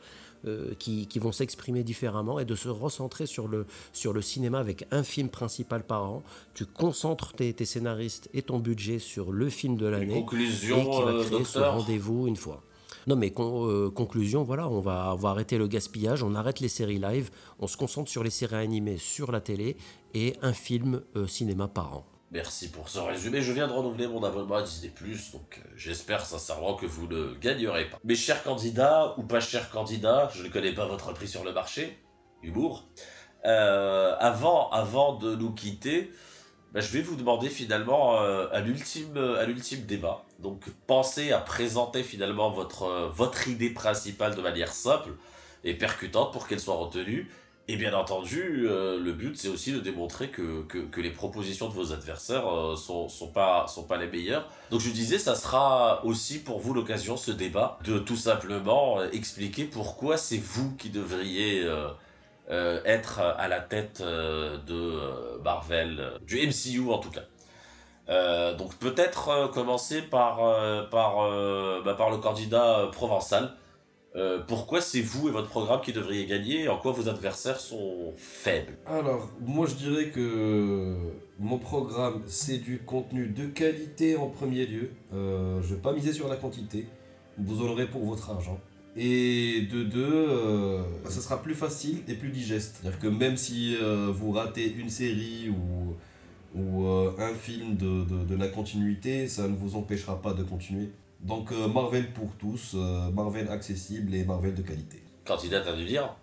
[0.46, 4.60] euh, qui, qui vont s'exprimer différemment et de se recentrer sur le, sur le cinéma
[4.60, 6.24] avec un film principal par an.
[6.54, 10.90] Tu concentres tes, tes scénaristes et ton budget sur le film de l'année et conclusion,
[10.90, 12.62] qui va euh, créer ce rendez-vous une fois.
[13.08, 16.60] Non mais con- euh, conclusion, voilà, on va, on va arrêter le gaspillage, on arrête
[16.60, 19.78] les séries live, on se concentre sur les séries animées sur la télé
[20.16, 22.06] et un film euh, cinéma par an.
[22.32, 23.42] Merci pour ce résumé.
[23.42, 24.92] Je viens de renouveler mon abonnement à Disney+,
[25.32, 28.00] donc euh, j'espère sincèrement que vous ne gagnerez pas.
[28.04, 31.54] Mes chers candidats, ou pas chers candidats, je ne connais pas votre prix sur le
[31.54, 32.00] marché,
[32.42, 32.88] humour.
[33.46, 36.12] Euh, avant, avant de nous quitter,
[36.74, 40.26] bah, je vais vous demander finalement euh, à l'ultime débat.
[40.40, 45.12] Donc pensez à présenter finalement votre idée principale de manière simple
[45.64, 47.30] et percutante pour qu'elle soit retenue.
[47.68, 51.74] Et bien entendu, euh, le but c'est aussi de démontrer que, que, les propositions de
[51.74, 54.48] vos adversaires euh, sont, sont, pas, sont pas les meilleures.
[54.70, 59.10] Donc je disais, ça sera aussi pour vous l'occasion, ce débat, de tout simplement euh,
[59.14, 61.64] expliquer pourquoi c'est vous qui devriez
[62.52, 68.54] euh, être à la tête de Marvel, du MCU en tout cas.
[68.54, 70.38] Donc peut-être commencer par,
[70.92, 71.16] par,
[71.84, 73.56] bah, par le candidat provençal.
[74.16, 77.60] Euh, pourquoi c'est vous et votre programme qui devriez gagner et en quoi vos adversaires
[77.60, 78.78] sont faibles?
[78.86, 80.96] Alors, moi je dirais que
[81.38, 84.92] mon programme c'est du contenu de qualité en premier lieu.
[85.14, 86.88] Euh, je vais pas miser sur la quantité.
[87.38, 88.58] Vous en aurez pour votre argent.
[88.96, 92.78] Et de deux, euh, ça sera plus facile et plus digeste.
[92.80, 95.96] C'est-à-dire que même si euh, vous ratez une série ou,
[96.58, 100.88] ou un film de- de la continuité, ça ne vous empêchera pas de continuer.
[101.26, 105.02] Donc euh, Marvel pour tous, euh, Marvel accessible et Marvel de qualité.
[105.26, 106.16] Candidat, t'as dû dire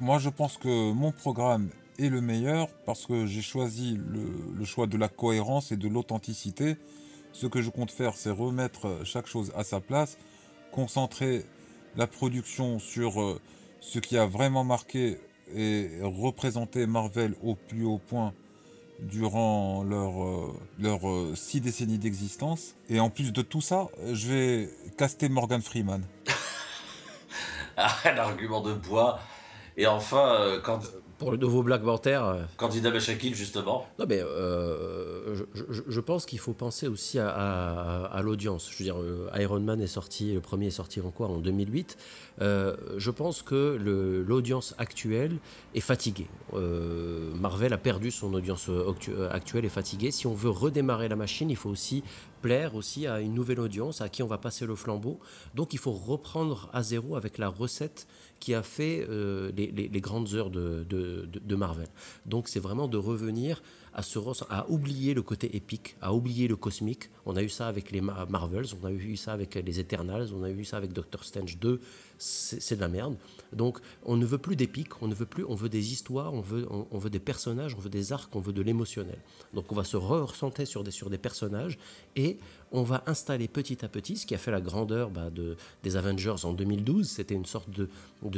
[0.00, 4.64] Moi, je pense que mon programme est le meilleur parce que j'ai choisi le, le
[4.66, 6.76] choix de la cohérence et de l'authenticité.
[7.32, 10.18] Ce que je compte faire, c'est remettre chaque chose à sa place,
[10.72, 11.46] concentrer
[11.96, 13.40] la production sur euh,
[13.80, 15.18] ce qui a vraiment marqué
[15.54, 18.34] et représenter Marvel au plus haut point
[19.00, 22.74] durant leur, euh, leurs euh, six décennies d'existence.
[22.88, 26.02] Et en plus de tout ça, je vais caster Morgan Freeman.
[28.04, 29.20] Un argument de bois.
[29.76, 30.80] Et enfin, euh, can-
[31.18, 33.86] Pour le nouveau Black Panther, euh, candidat Bachakil, justement.
[33.98, 38.68] Non, mais euh, je, je- je pense qu'il faut penser aussi à, à- à l'audience.
[38.70, 41.38] Je veux dire, euh, Iron Man est sorti, le premier est sorti en quoi En
[41.38, 41.96] 2008.
[42.40, 43.76] Euh, je pense que
[44.26, 45.36] l'audience actuelle
[45.74, 46.28] est fatiguée.
[46.54, 50.12] Euh, Marvel a perdu son audience actu- actuelle et fatiguée.
[50.12, 52.04] Si on veut redémarrer la machine, il faut aussi
[52.42, 55.18] plaire aussi à une nouvelle audience à qui on va passer le flambeau.
[55.56, 58.06] Donc il faut reprendre à zéro avec la recette
[58.40, 61.88] qui a fait euh, les, grandes heures de, Marvel.
[62.26, 63.62] Donc c'est vraiment de revenir
[63.94, 64.18] à, se
[64.48, 67.10] à oublier le côté épique, à oublier le cosmique.
[67.26, 70.28] On a eu ça avec les Ma- Marvels, on a eu ça avec les Eternals,
[70.34, 71.80] on a eu ça avec Doctor Strange 2.
[72.20, 73.16] C'est de la merde.
[73.52, 76.40] Donc on ne veut plus d'épique, on ne veut plus, on veut des histoires, on
[76.40, 79.18] veut, on, veut des personnages, on veut des arcs, on veut de l'émotionnel.
[79.54, 81.78] Donc on va se recentrer sur des, sur des personnages
[82.16, 82.38] et
[82.72, 85.96] on va installer petit à petit ce qui a fait la grandeur bah, de, des
[85.96, 87.08] Avengers en 2012.
[87.08, 87.88] C'était une sorte de,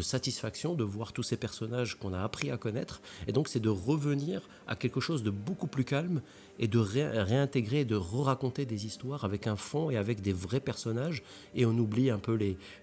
[0.01, 3.01] satisfaction de voir tous ces personnages qu'on a appris à connaître.
[3.27, 6.21] Et donc c'est de revenir à quelque chose de beaucoup plus calme
[6.59, 10.33] et de ré- réintégrer et de re-raconter des histoires avec un fond et avec des
[10.33, 11.23] vrais personnages.
[11.55, 12.39] Et on oublie un peu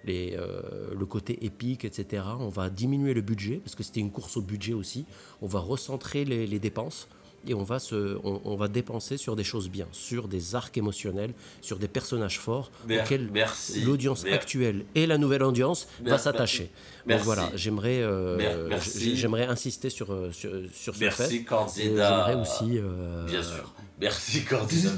[0.08, 2.24] euh, le côté épique, etc.
[2.40, 5.06] On va diminuer le budget parce que c'était une course au budget aussi.
[5.42, 7.08] On va recentrer les dépenses
[7.48, 10.78] et on va, se, on, on va dépenser sur des choses bien, sur des arcs
[10.78, 13.82] émotionnels, sur des personnages forts Mer- auxquels merci.
[13.82, 16.64] l'audience actuelle et la nouvelle audience va s'attacher.
[16.66, 16.72] Donc
[17.08, 17.26] merci.
[17.26, 19.16] voilà, j'aimerais euh, merci.
[19.16, 21.36] j'aimerais insister sur, euh, sur, sur ce Merci, fait.
[21.36, 22.10] Et candidat.
[22.28, 23.74] J'aimerais aussi euh, Bien sûr.
[24.00, 24.92] Merci, candidat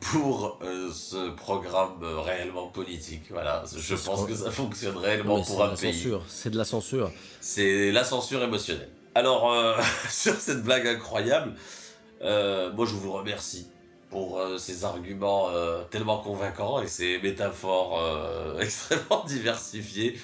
[0.00, 3.22] pour euh, ce programme euh, réellement politique.
[3.30, 5.94] Voilà, je pense que ça fonctionne réellement pour de un la pays.
[5.94, 7.10] censure, c'est de la censure.
[7.40, 8.90] C'est la censure émotionnelle.
[9.16, 9.74] Alors, euh,
[10.10, 11.54] sur cette blague incroyable,
[12.20, 13.66] euh, moi je vous remercie
[14.10, 15.48] pour euh, ces arguments
[15.90, 17.98] tellement convaincants et ces métaphores
[18.60, 20.20] extrêmement diversifiées.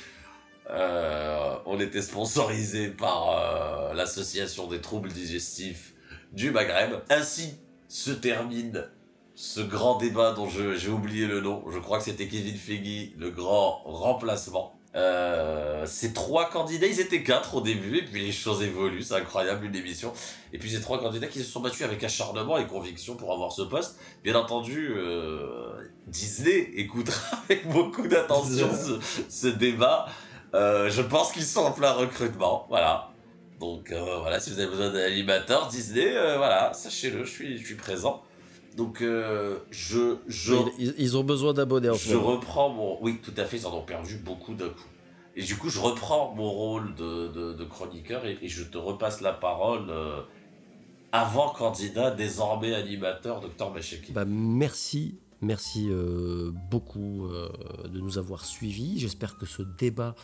[0.68, 5.94] On était sponsorisé par l'association des troubles digestifs
[6.32, 7.00] du Maghreb.
[7.08, 7.54] Ainsi
[7.88, 8.86] se termine
[9.34, 11.64] ce grand débat dont j'ai oublié le nom.
[11.70, 14.74] Je crois que c'était Kevin Feige, le grand remplacement.
[14.94, 19.14] Euh, ces trois candidats, ils étaient quatre au début, et puis les choses évoluent, c'est
[19.14, 20.12] incroyable une émission.
[20.52, 23.52] Et puis ces trois candidats qui se sont battus avec acharnement et conviction pour avoir
[23.52, 23.98] ce poste.
[24.22, 25.70] Bien entendu, euh,
[26.06, 30.06] Disney écoutera avec beaucoup d'attention ce, ce débat.
[30.54, 33.08] Euh, je pense qu'ils sont en plein recrutement, voilà.
[33.60, 37.76] Donc voilà, si vous avez besoin d'un animateur Disney, voilà, sachez-le, je suis, je suis
[37.76, 38.20] présent.
[38.76, 42.98] Donc euh, je, je, Ils, ils ont besoin d'abonnés en je reprends mon...
[43.02, 44.88] Oui, tout à fait, ils en ont perdu beaucoup d'un coup.
[45.36, 48.78] Et du coup, je reprends mon rôle de, de, de chroniqueur et, et je te
[48.78, 50.20] repasse la parole euh,
[51.10, 54.12] avant candidat, désormais animateur, docteur Macheki.
[54.12, 57.48] Bah, merci, merci euh, beaucoup euh,
[57.88, 58.98] de nous avoir suivis.
[58.98, 60.14] J'espère que ce débat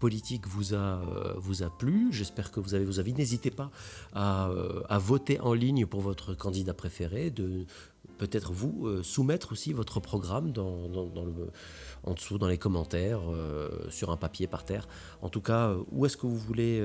[0.00, 2.08] politique vous a, euh, vous a plu.
[2.12, 3.14] J'espère que vous avez vos avis.
[3.14, 3.70] N'hésitez pas
[4.12, 4.50] à,
[4.88, 7.66] à voter en ligne pour votre candidat préféré, de
[8.18, 10.52] peut-être vous euh, soumettre aussi votre programme
[12.04, 14.88] en dessous, dans les commentaires, euh, sur un papier par terre.
[15.22, 16.78] En tout cas, euh, où est-ce que vous voulez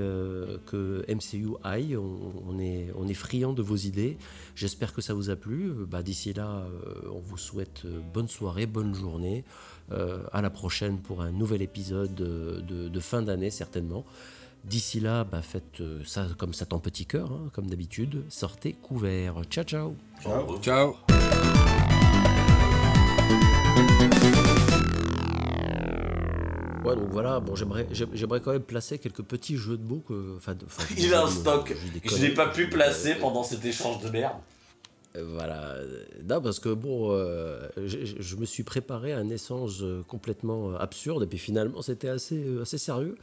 [0.66, 1.96] que MCU aille?
[1.96, 4.16] On, est, friand de vos idées.
[4.54, 5.72] J'espère que ça vous a plu.
[5.88, 6.66] Bah, D'ici là,
[7.10, 9.44] on vous souhaite bonne soirée, bonne journée.
[9.90, 14.04] À la prochaine pour un nouvel épisode de, de fin d'année, certainement.
[14.64, 18.24] D'ici là, bah, faites euh, ça comme ça en petit cœur, hein, comme d'habitude.
[18.30, 19.42] Sortez couvert.
[19.50, 19.94] Ciao, ciao.
[20.22, 20.58] Ciao.
[20.60, 20.96] Ciao.
[26.84, 30.02] Ouais, donc voilà, bon, j'aimerais, j'ai- j'aimerais quand même placer quelques petits jeux de mots
[30.06, 30.34] que.
[30.36, 33.64] enfin, de- enfin, Il a un stock je que n'ai pas pu placer pendant cet
[33.64, 34.36] échange de merde.
[35.16, 35.76] Voilà.
[36.28, 40.76] Non, parce que bon, euh, je, me suis préparé à un échange euh, complètement euh,
[40.78, 43.16] absurde, et puis finalement, c'était assez, assez sérieux.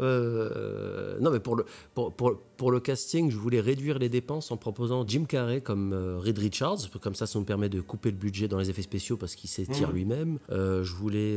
[0.00, 4.50] Euh, non, mais pour le, pour, pour, pour le casting, je voulais réduire les dépenses
[4.50, 8.10] en proposant Jim Carrey comme euh, Reed Richards, comme ça, ça nous permet de couper
[8.10, 9.94] le budget dans les effets spéciaux parce qu'il s'étire Mhm.
[9.94, 10.38] lui-même.
[10.50, 11.36] Je voulais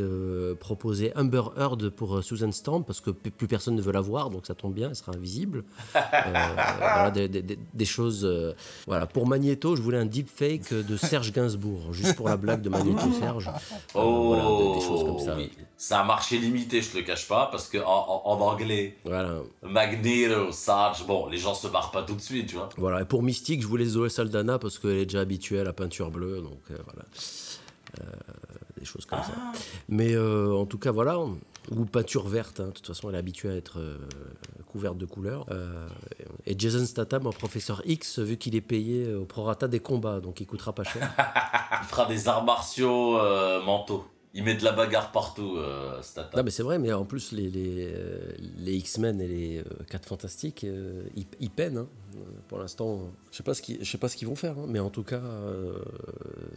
[0.60, 4.46] proposer Amber Heard pour Susan Storm, parce que plus personne ne veut la voir, donc
[4.48, 5.64] ça tombe bien, elle sera invisible.
[5.94, 8.28] Voilà, des, des- des- des choses.
[8.88, 12.70] voilà, pour Magneto, je voulais un deepfake de Serge Gainsbourg, juste pour la blague de
[12.70, 13.48] Magneto Serge.
[13.48, 13.52] Euh,
[13.96, 14.44] Oh, voilà,
[14.74, 15.36] des, des choses comme ça.
[15.36, 15.52] oui.
[15.78, 18.98] Ça a marché limité, je te le cache pas, parce que en, en- en anglais,
[19.06, 19.38] Voilà.
[19.64, 22.70] Magneto, Sarge, bon, les gens se barrent pas tout de suite, tu vois.
[22.78, 23.02] voilà.
[23.02, 26.12] Et pour Mystique, je voulais Zoé Saldana parce qu'elle est déjà habituée à la peinture
[26.12, 27.06] bleue, donc euh, voilà.
[28.02, 28.04] Euh,
[28.78, 29.34] des choses comme ça.
[29.90, 31.18] Mais euh, en tout cas, voilà.
[31.72, 32.68] Ou peinture verte, hein.
[32.68, 33.98] de toute façon, elle est habituée à être euh,
[34.68, 35.46] couverte de couleurs.
[35.52, 35.88] Euh,
[36.46, 40.42] et Jason Statham en professeur X, vu qu'il est payé au prorata des combats, donc
[40.42, 41.14] il coûtera pas cher.
[41.82, 44.06] Il fera des arts martiaux euh, mentaux.
[44.36, 46.38] Il met de la bagarre partout, euh, Statham.
[46.38, 50.06] Non, mais c'est vrai, mais en plus, les, les, euh, les X-Men et les 4
[50.08, 51.80] Fantastiques, euh, ils, ils peinent.
[51.80, 51.88] hein.
[52.16, 54.52] Euh, Pour l'instant, je sais pas ce qu'ils, je sais pas ce qu'ils vont faire,
[54.60, 55.74] hein, mais en tout cas, euh,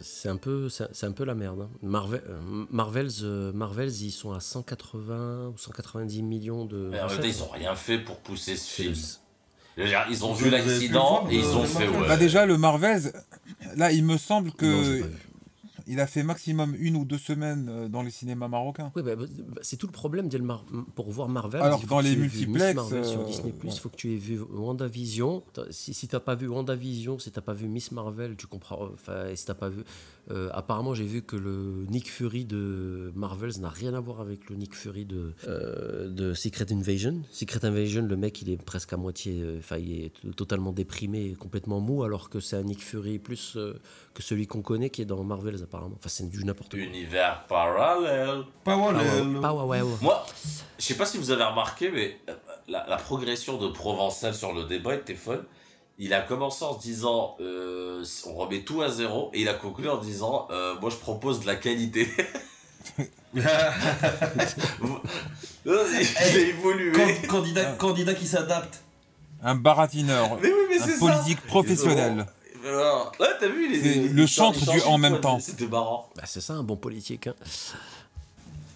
[0.01, 1.61] c'est un peu, c'est un peu la merde.
[1.61, 1.69] hein.
[1.81, 6.89] Marvel, euh, Marvels, euh, Marvels, ils sont à 180 ou 190 millions de.
[6.91, 7.25] Mais en recettes.
[7.25, 8.93] ils ont rien fait pour pousser ce film.
[10.11, 12.07] ils ont vu l'accident et ils ont fait ouais.
[12.07, 13.11] Bah déjà le Marvels,
[13.75, 15.07] là il me semble que Non.
[15.87, 18.91] Il a fait maximum une ou deux semaines euh, dans les cinémas marocains.
[18.95, 19.25] Oui, bah, bah,
[19.61, 20.65] c'est tout le problème Mar-
[20.95, 21.61] pour voir Marvel.
[21.61, 23.75] Alors, dans les tu multiplex, Marvel sur euh, Disney+, il ouais.
[23.75, 25.43] faut que tu aies vu WandaVision.
[25.69, 28.89] Si, si t'as pas vu WandaVision, si t'as pas vu Miss Marvel, tu comprends.
[28.93, 29.83] Enfin, si t'as pas vu,
[30.31, 34.49] euh, apparemment, j'ai vu que le Nick Fury de Marvels n'a rien à voir avec
[34.49, 37.23] le Nick Fury de euh, de Secret Invasion.
[37.29, 41.25] Secret Invasion, le mec, il est presque à moitié, euh, enfin, il est totalement déprimé,
[41.25, 43.73] et complètement mou, alors que c'est un Nick Fury plus euh,
[44.13, 45.95] que celui qu'on connaît qui est dans Marvels apparemment.
[45.99, 46.79] Enfin, c'est du n'importe quoi.
[46.79, 48.43] Univers parallèle.
[48.63, 49.41] Pas Power- le- Power-
[49.81, 49.95] Power.
[50.01, 50.25] Moi,
[50.79, 52.17] je sais pas si vous avez remarqué, mais
[52.69, 55.43] la, la progression de Provençal sur le débat était folle.
[56.05, 59.53] Il a commencé en se disant euh, on remet tout à zéro et il a
[59.53, 62.09] conclu en disant euh, moi je propose de la qualité.
[63.33, 63.41] il
[65.67, 66.91] a évolué.
[66.91, 68.81] Can- candidat, candidat qui s'adapte.
[69.41, 70.99] Un baratineur, Mais oui, mais un c'est ça.
[70.99, 72.25] politique professionnel.
[72.65, 75.39] Alors, ouais, t'as vu les, C'est les- le chantre les du en même temps.
[75.39, 76.09] C'était marrant.
[76.15, 77.27] Bah, c'est ça, un bon politique.
[77.27, 77.33] hein.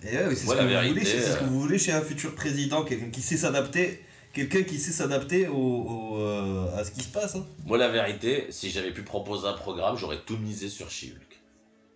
[0.03, 1.47] Et ouais, c'est Ouais, ce que la vous voulez, vérité, c'est ce que euh.
[1.47, 4.03] vous voulez chez un futur président, quelqu'un qui sait s'adapter,
[4.37, 7.35] quelqu'un qui sait s'adapter au, au, euh, à ce qui se passe.
[7.35, 7.45] hein.
[7.65, 11.41] Moi, la vérité, si j'avais pu proposer un programme, j'aurais tout misé sur She-Hulk.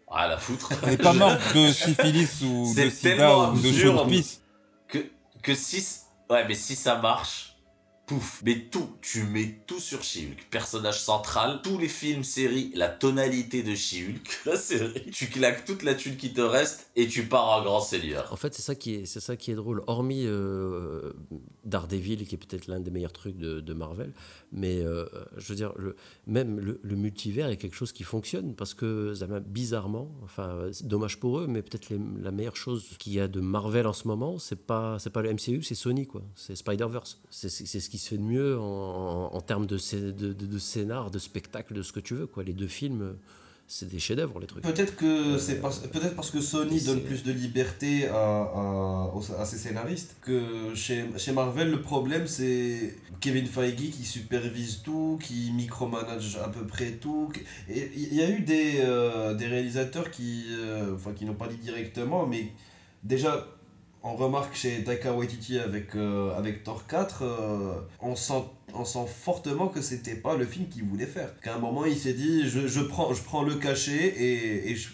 [0.10, 0.72] Ah, la foutre.
[0.84, 4.22] Elle n'est pas morte de syphilis ou C'est de sida tellement ou de
[4.88, 4.98] que,
[5.42, 5.86] que si.
[6.30, 7.51] Ouais, mais si ça marche,
[8.44, 10.48] Mais tout, tu mets tout sur She-Hulk.
[10.50, 15.12] Personnage central, tous les films, séries, la tonalité de She-Hulk, la série.
[15.12, 18.32] Tu claques toute la thune qui te reste et tu pars en grand seigneur.
[18.32, 19.84] En fait, c'est ça qui est, ça qui est drôle.
[19.88, 21.14] Hormis euh,
[21.66, 24.12] Daredevil, qui est peut-être l'un des meilleurs trucs de, Marvel,
[24.52, 25.06] mais euh,
[25.38, 25.74] je veux dire,
[26.28, 31.48] même le, multivers est quelque chose qui fonctionne parce que bizarrement, enfin, dommage pour eux,
[31.48, 31.88] mais peut-être
[32.22, 35.34] la meilleure chose qu'il y a de Marvel en ce moment, c'est pas, pas le
[35.34, 36.22] MCU, c'est Sony, quoi.
[36.36, 37.22] C'est Spider-Verse.
[37.30, 39.78] C'est, c'est- c'est ce qui se fait de mieux en, en- en termes de,
[40.12, 42.44] de, scénar, de spectacle, de ce que tu veux, quoi.
[42.44, 43.16] Les deux films,
[43.68, 44.64] c'est des chefs-d'œuvre, les trucs.
[44.64, 48.52] Peut-être que c'est parce, peut-être parce que Sony donne plus de liberté à,
[49.40, 55.18] à, ses scénaristes que chez, chez Marvel le problème c'est Kevin Feige qui supervise tout,
[55.24, 57.32] qui micromanage à peu près tout.
[57.70, 61.48] Et il y a eu des, euh, des réalisateurs qui, euh, enfin, qui n'ont pas
[61.48, 62.52] dit directement, mais
[63.06, 63.48] déjà
[64.04, 68.44] on remarque chez Taika Waititi avec, euh, avec Thor 4, euh, on, sent,
[68.74, 71.40] on sent fortement que c'était pas le film qu'il voulait faire.
[71.42, 74.76] Qu'à un moment il s'est dit je, je, prends, je prends le cachet et, et
[74.76, 74.90] je,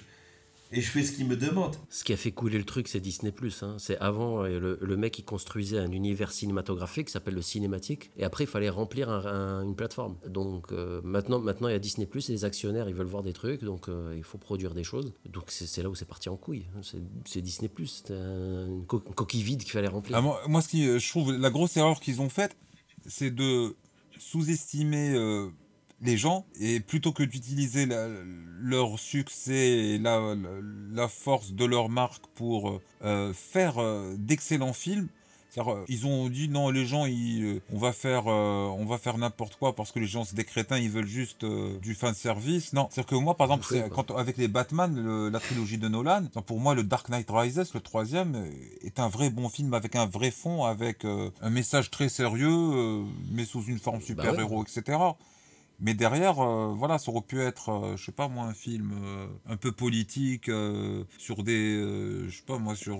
[0.71, 1.75] et je fais ce qu'ils me demandent.
[1.89, 3.33] Ce qui a fait couler le truc, c'est Disney+.
[3.61, 3.75] Hein.
[3.79, 8.11] C'est avant, euh, le, le mec, il construisait un univers cinématographique qui s'appelle le cinématique.
[8.17, 10.17] Et après, il fallait remplir un- un- une plateforme.
[10.27, 13.33] Donc euh, maintenant, maintenant, il y a Disney+, et les actionnaires, ils veulent voir des
[13.33, 13.63] trucs.
[13.63, 15.13] Donc euh, il faut produire des choses.
[15.29, 16.65] Donc c'est c'est là où c'est parti en couille.
[16.75, 16.81] hein.
[16.83, 17.69] C'est- C'est Disney+.
[17.85, 20.17] C'était un- une, co- une coquille vide qu'il fallait remplir.
[20.17, 22.55] Ah, moi, moi, ce qui, je trouve la grosse erreur qu'ils ont faite,
[23.05, 23.75] c'est de
[24.19, 25.47] sous-estimer euh,
[26.01, 27.87] les gens et plutôt que d'utiliser
[28.61, 35.07] leur succès et la, force de leur marque pour euh, faire euh, d'excellents films.
[35.57, 39.17] euh, Ils ont dit non, les gens, ils, on va faire, euh, on va faire
[39.17, 42.13] n'importe quoi parce que les gens, c'est des crétins, ils veulent juste euh, du fan
[42.13, 42.73] service.
[42.73, 44.03] Non, c'est-à-dire que moi, par exemple, Oui, c'est- quoi.
[44.07, 47.71] quand, avec les Batman, le- la trilogie de Nolan, pour moi, le Dark Knight Rises,
[47.73, 48.45] le troisième,
[48.83, 53.03] est un vrai bon film avec un vrai fond, avec euh, un message très sérieux,
[53.31, 54.97] mais sous une forme super-héros, etc.
[55.79, 58.93] Mais derrière, euh, voilà, ça aurait pu être, euh, je sais pas moi, un film
[59.03, 61.77] euh, un peu politique euh, sur des,
[62.27, 62.99] je sais pas moi, sur,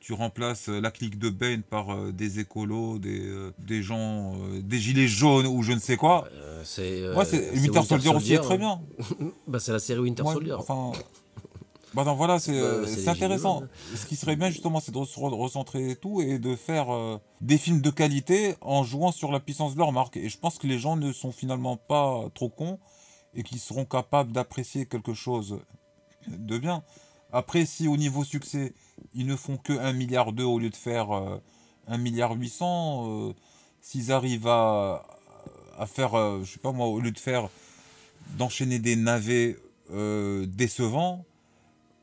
[0.00, 5.46] tu remplaces la clique de Bane par des écolos, des, des gens, des gilets jaunes
[5.46, 6.26] ou je ne sais quoi.
[6.64, 8.80] C'est c'est Winter Soldier aussi est très bien.
[9.46, 10.52] Bah, c'est la série Winter Ouais, Soldier.
[10.52, 10.92] Enfin,
[11.94, 13.62] bah non, voilà, c'est Bah, euh, intéressant.
[13.96, 16.92] Ce qui serait bien justement, c'est de se re- recentrer et tout et de faire
[16.92, 20.16] euh, des films de qualité en jouant sur la puissance de leur marque.
[20.16, 22.78] Et je pense que les gens ne sont finalement pas trop cons
[23.34, 25.60] et qu'ils seront capables d'apprécier quelque chose
[26.28, 26.82] de bien.
[27.32, 28.74] Après, si au niveau succès,
[29.14, 31.38] ils ne font que 1 milliard 2 au lieu de faire euh,
[31.86, 33.32] 1 milliard 800, euh,
[33.80, 35.06] s'ils arrivent à,
[35.78, 37.48] à faire, euh, je sais pas moi, au lieu de faire
[38.36, 39.56] d'enchaîner des navets
[40.46, 41.24] décevants,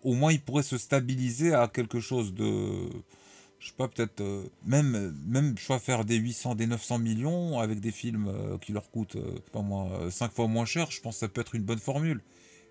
[0.06, 2.90] au moins ils pourraient se stabiliser à quelque chose de,
[3.60, 7.80] je sais pas, peut-être euh, même, même je faire des 800, des 900 millions avec
[7.80, 11.16] des films euh, qui leur coûtent, euh, pas moi, 5 fois moins cher, je pense
[11.16, 12.22] que ça peut être une bonne formule.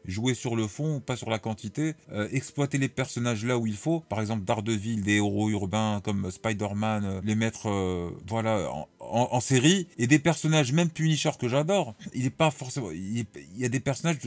[0.07, 3.77] Jouer sur le fond, pas sur la quantité, euh, exploiter les personnages là où il
[3.77, 8.89] faut, par exemple Daredevil, des héros urbains comme Spider-Man, euh, les mettre euh, voilà, en,
[9.01, 12.91] en- série, et des personnages, même Punisher que j'adore, il est pas forcément.
[12.91, 13.27] Il,
[13.57, 14.19] y a des personnages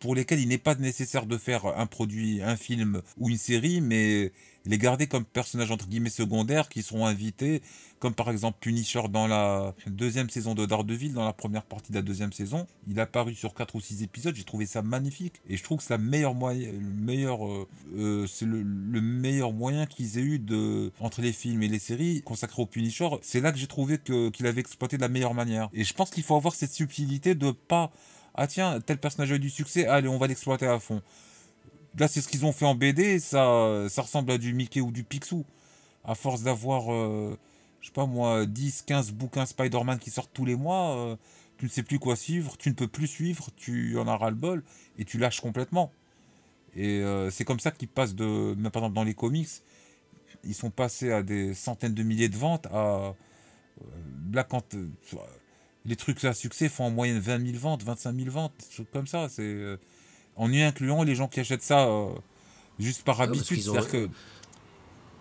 [0.00, 3.80] pour lesquels il n'est pas nécessaire de faire un produit, un film ou une série,
[3.80, 4.32] mais
[4.66, 7.62] les garder comme personnages entre guillemets secondaires qui seront invités,
[7.98, 11.96] comme par exemple Punisher dans la deuxième saison de Daredevil, dans la première partie de
[11.96, 12.66] la deuxième saison.
[12.88, 15.40] Il a apparu sur 4 ou 6 épisodes, j'ai trouvé ça magnifique.
[15.48, 20.18] Et je trouve que c'est le meilleur, euh, euh, c'est le, le meilleur moyen qu'ils
[20.18, 23.08] aient eu de, entre les films et les séries consacrés au Punisher.
[23.22, 25.68] C'est là que j'ai trouvé qu'il avait exploité de la meilleure manière.
[25.72, 27.92] Et je pense qu'il faut avoir cette subtilité de pas,
[28.34, 31.02] ah tiens, tel personnage a eu du succès, allez, on va l'exploiter à fond.
[31.98, 34.90] Là, c'est ce qu'ils ont fait en BD, ça, ça ressemble à du Mickey ou
[34.90, 35.44] du Picsou.
[36.04, 37.36] À force d'avoir, euh,
[37.80, 41.16] je sais pas moi, 10, 15 bouquins Spider-Man qui sortent tous les mois, euh,
[41.58, 44.62] tu ne sais plus quoi suivre, tu ne peux plus suivre, tu en as ras-le-bol
[44.98, 45.90] et tu lâches complètement.
[46.76, 49.48] Et euh, c'est comme ça qu'ils passent de, même par exemple dans les comics,
[50.44, 53.14] ils sont passés à des centaines de milliers de ventes à.
[54.32, 54.76] là, quand.
[55.86, 58.90] les trucs à succès font en moyenne 20 000 ventes, 25 000 ventes, des trucs
[58.92, 59.28] comme ça.
[59.28, 59.78] C'est.
[60.38, 62.08] Euh, en y incluant les gens qui achètent ça euh,
[62.78, 63.60] juste par parce habitude.
[63.62, 64.08] C'est-à-dire que.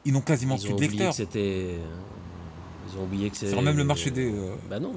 [0.07, 1.13] Ils n'ont quasiment Ils plus de lecteurs.
[1.13, 1.77] c'était.
[2.91, 3.47] Ils ont oublié que c'est.
[3.49, 4.31] C'est même le marché des.
[4.31, 4.93] euh, Bah non.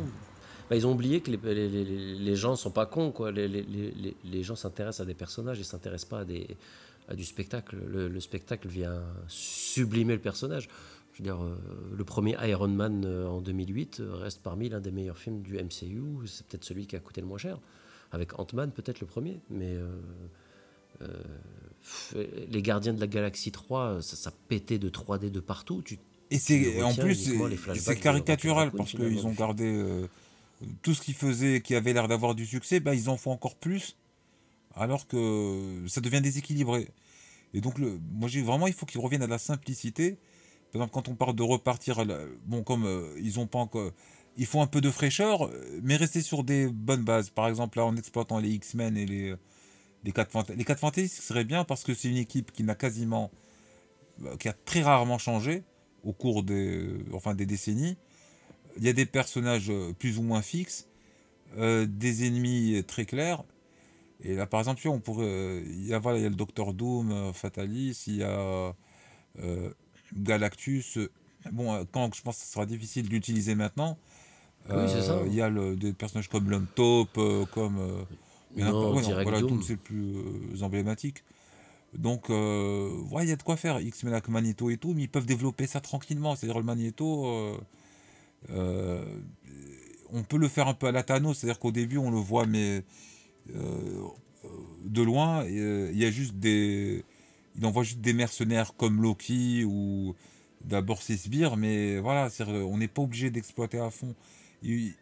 [0.68, 3.32] Bah, ils ont oublié que les, les, les- les gens sont pas cons, quoi.
[3.32, 6.46] Les, les, les, les gens s'intéressent à des personnages, ils s'intéressent pas à, des,
[7.08, 7.78] à du spectacle.
[7.86, 10.68] Le, le spectacle vient sublimer le personnage.
[11.14, 11.56] Je veux dire, euh,
[11.96, 15.54] le premier Iron Man euh, en 2008 euh, reste parmi l'un des meilleurs films du
[15.56, 16.02] MCU.
[16.26, 17.58] C'est peut-être celui qui a coûté le moins cher.
[18.12, 19.40] Avec Ant-Man, peut-être le premier.
[19.50, 19.88] Mais euh,
[21.02, 25.82] euh, les Gardiens de la Galaxie 3, ça, ça pétait de 3D de partout.
[25.82, 25.98] Tu,
[26.30, 27.14] Et c'est en plus
[27.74, 30.06] c'est- caricatural parce qu'ils ont gardé euh,
[30.82, 33.56] tout ce qu'ils faisaient qui avait l'air d'avoir du succès, bah, ils en font encore
[33.56, 33.96] plus
[34.74, 36.88] alors que ça devient déséquilibré.
[37.54, 40.18] Et donc le, moi j'ai vraiment il faut qu'ils reviennent à la simplicité.
[40.72, 43.58] Par exemple quand on parle de repartir, à la- bon comme euh, ils ont pas
[43.58, 43.90] encore,
[44.38, 47.30] il faut un peu de fraîcheur, euh, mais rester sur des bonnes bases.
[47.30, 49.34] Par exemple là en exploitant les X-Men et les
[50.04, 52.64] les 4 Fanta- les 4 Fantasy ce serait bien parce que c'est une équipe qui
[52.64, 53.30] n'a quasiment
[54.24, 55.64] euh, qui a très rarement changé
[56.04, 57.96] au cours des, enfin, des décennies.
[58.78, 60.88] Il y a des personnages euh, plus ou moins fixes,
[61.58, 63.44] euh, des ennemis très clairs.
[64.22, 66.34] Et là, par exemple, on pourrait, euh, il, y a, voilà, il y a le
[66.36, 68.74] Docteur Doom, euh, Fatalis, il y a
[69.40, 69.70] euh,
[70.14, 70.98] Galactus.
[71.52, 73.98] Bon, euh, quand je pense que ce sera difficile d'utiliser maintenant.
[74.70, 75.22] Oui, c'est ça.
[75.26, 77.78] Il y a le- des personnages comme l'homme taupe, euh, comme.
[77.78, 78.02] euh,
[78.56, 79.62] il y en a Non, pas- ouais, direct voilà, Doom.
[79.62, 81.24] C'est le plus euh, emblématique.
[81.94, 83.80] Donc, euh, ouais, il y a de quoi faire.
[83.80, 86.36] X-Men avec Magneto et tout, mais ils peuvent développer ça tranquillement.
[86.36, 87.56] C'est-à-dire, le Magneto, euh,
[88.50, 89.04] euh,
[90.12, 91.38] on peut le faire un peu à la Thanos.
[91.38, 92.82] C'est-à-dire qu'au début, on le voit, mais
[93.54, 94.02] euh,
[94.44, 94.48] euh,
[94.84, 97.04] de loin, euh, il y a juste des,
[97.56, 100.14] il envoie juste des mercenaires comme Loki ou
[100.64, 104.14] d'abord ses sbires, mais voilà, on n'est pas obligé d'exploiter à fond.
[104.62, 104.94] Il,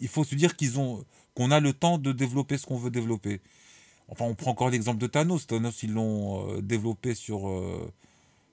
[0.00, 2.90] il faut se dire qu'ils ont, qu'on a le temps de développer ce qu'on veut
[2.90, 3.40] développer.
[4.08, 5.46] Enfin, on prend encore l'exemple de Thanos.
[5.46, 7.90] Thanos, ils l'ont euh, développé sur, euh,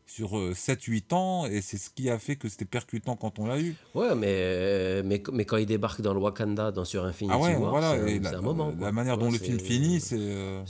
[0.05, 3.59] sur 7-8 ans, et c'est ce qui a fait que c'était percutant quand on l'a
[3.59, 3.75] eu.
[3.93, 7.55] Ouais, mais, mais, mais quand il débarque dans le Wakanda, dans, sur Infinity Ah ouais,
[7.57, 8.73] War, voilà, c'est un, la, moment.
[8.79, 10.15] la manière Tu dont le film finit, c'est...
[10.19, 10.63] euh,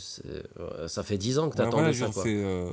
[0.60, 2.26] euh, Ça fait 10 ans que ouais, t'attendais voilà, ça, quoi.
[2.28, 2.72] euh,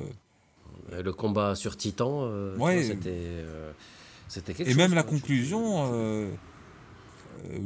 [1.02, 2.82] Le combat sur Titan, euh, tu Ouais.
[2.82, 3.72] c'était euh,
[4.28, 4.78] c'était quelque Et chose.
[4.78, 5.12] même la quoi.
[5.12, 6.30] conclusion, euh, euh,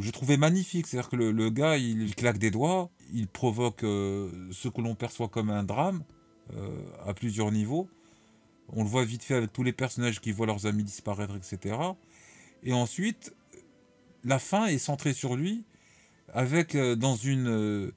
[0.01, 0.87] je trouvais magnifique.
[0.87, 5.29] C'est-à-dire que le, gars, il, claque des doigts, il provoque euh, ce que l'on perçoit
[5.29, 6.03] comme un drame
[6.55, 7.89] euh, à plusieurs niveaux.
[8.73, 11.77] On le voit vite fait avec tous les personnages qui voient leurs amis disparaître, etc.
[12.63, 13.35] Et ensuite,
[14.25, 15.65] la fin est centrée sur lui,
[16.33, 17.91] avec euh, dans une, euh,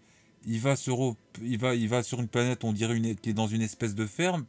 [0.46, 3.34] il va sur, il va, il va sur une planète, on dirait une, qui est
[3.34, 4.46] dans une espèce de ferme,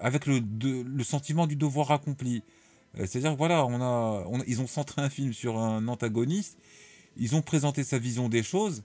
[0.00, 2.42] avec le, de- le sentiment du devoir accompli.
[2.98, 6.58] Euh, C'est-à-dire voilà, on a, ils ont centré un film sur un antagoniste,
[7.16, 8.82] ils ont présenté sa vision des choses,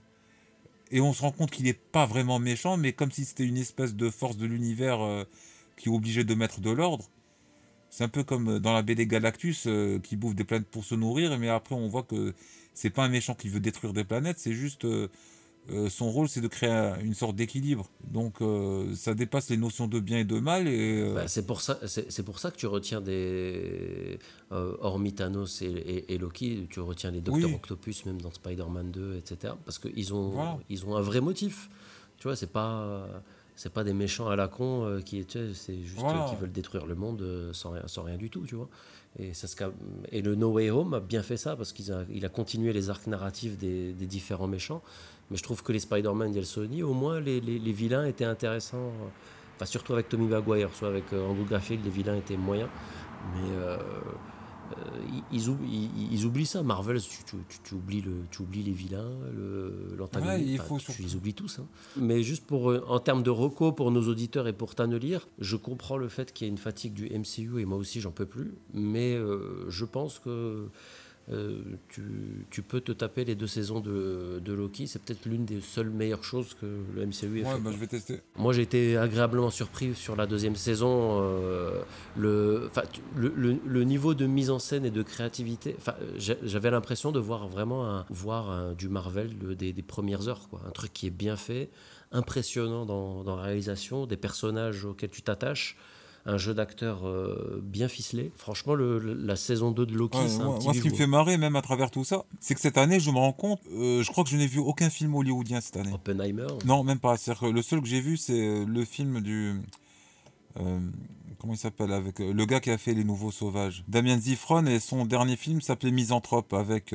[0.90, 3.56] et on se rend compte qu'il n'est pas vraiment méchant, mais comme si c'était une
[3.56, 5.24] espèce de force de l'univers euh,
[5.76, 7.08] qui est obligée de mettre de l'ordre.
[7.90, 10.94] C'est un peu comme dans la BD Galactus euh, qui bouffe des planètes pour se
[10.94, 12.34] nourrir, mais après on voit que
[12.74, 15.08] c'est pas un méchant qui veut détruire des planètes, c'est juste euh,
[15.70, 17.88] euh, son rôle c'est de créer un- une sorte d'équilibre.
[18.04, 21.46] Donc euh, ça dépasse les notions de bien et de mal et euh, Bah, c'est
[21.46, 24.18] pour ça, c'est c'est pour ça que tu retiens des,
[24.50, 27.54] hormis Thanos et, et- et Loki, tu retiens les Docteurs Oui.
[27.56, 29.54] Octopus même dans Spider-Man 2, etc.
[29.64, 30.58] Parce qu'ils ont, Voilà.
[30.68, 31.70] ils ont un vrai motif.
[32.18, 33.06] Tu vois, c'est pas,
[33.54, 36.24] c'est pas des méchants à la con euh, qui, c'est juste Voilà.
[36.26, 38.68] euh, qui veulent détruire le monde euh, sans rien, sans rien du tout, tu vois.
[39.18, 39.46] Et ça
[40.10, 42.72] et le No Way Home a bien fait ça parce qu'il a, il a continué
[42.72, 44.82] les arcs narratifs des, des différents méchants.
[45.30, 48.06] Mais je trouve que les Spider-Man et le Sony, au moins les, les- les vilains
[48.06, 48.90] étaient intéressants.
[49.56, 52.70] Enfin, surtout avec Tommy Maguire, soit avec euh, Andrew Garfield, les vilains étaient moyens.
[53.34, 53.78] Mais euh, euh,
[55.08, 56.62] ils, ils oub- ils- ils oublient ça.
[56.62, 60.48] Marvel, tu, tu- tu- tu oublies, le, tu oublies les vilains, le- l'antagoniste.
[60.48, 61.58] Ouais, Enfin, faut tu les oublies tous.
[61.58, 61.66] hein.
[61.96, 65.56] Mais juste pour, euh, en termes de reco pour nos auditeurs et pour Tannelir, je
[65.56, 68.26] comprends le fait qu'il y ait une fatigue du MCU et moi aussi j'en peux
[68.26, 68.54] plus.
[68.74, 70.68] Mais euh, je pense que
[71.30, 72.02] euh, tu,
[72.50, 74.88] tu peux te taper les deux saisons de, de Loki.
[74.88, 77.60] C'est peut-être l'une des seules meilleures choses que le MCU ait ouais, fait.
[77.60, 78.20] bah, je vais tester.
[78.36, 81.20] Moi, j'ai été agréablement surpris sur la deuxième saison.
[81.22, 81.80] euh,
[82.16, 85.76] le, enfin, tu- le, le- le niveau de mise en scène et de créativité.
[86.18, 90.48] J'avais l'impression de voir vraiment un, voir un- du Marvel de- des, des premières heures.
[90.48, 90.60] Quoi.
[90.66, 91.70] Un truc qui est bien fait,
[92.10, 95.76] impressionnant dans, dans la réalisation, des personnages auxquels tu t'attaches.
[96.24, 98.30] Un jeu d'acteur euh, bien ficelé.
[98.36, 100.80] Franchement, le- le- la saison 2 de Loki, Ouais, c'est un moi, petit moi, ce
[100.80, 103.16] qui me fait marrer, même à travers tout ça, c'est que cette année, je me
[103.16, 105.92] rends compte, euh, je crois que je n'ai vu aucun film hollywoodien cette année.
[105.92, 106.46] Oppenheimer.
[106.64, 107.16] Non, même pas.
[107.16, 109.60] C'est-à-dire que le seul que j'ai vu, c'est euh, le film du.
[110.60, 110.78] euh,
[111.40, 113.82] comment il s'appelle avec le gars qui a fait Les Nouveaux Sauvages.
[113.88, 116.92] Damien Zifron et son dernier film s'appelait Misanthrope avec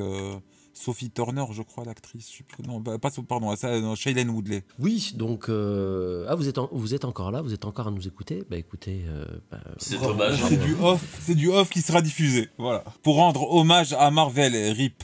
[0.78, 2.30] Sophie Turner, je crois, l'actrice.
[2.30, 4.62] je sais plus- Non, bah, pas pardon, ça, non, Shailene Woodley.
[4.78, 7.90] Oui, donc euh, ah vous êtes en- vous êtes encore là, vous êtes encore à
[7.90, 8.44] nous écouter.
[8.48, 10.42] Bah écoutez, euh, bah, C'est dommage.
[10.42, 10.46] hein.
[10.48, 12.48] C'est du off, c'est du off qui sera diffusé.
[12.58, 12.84] Voilà.
[13.02, 15.02] Pour rendre hommage à Marvel, RIP.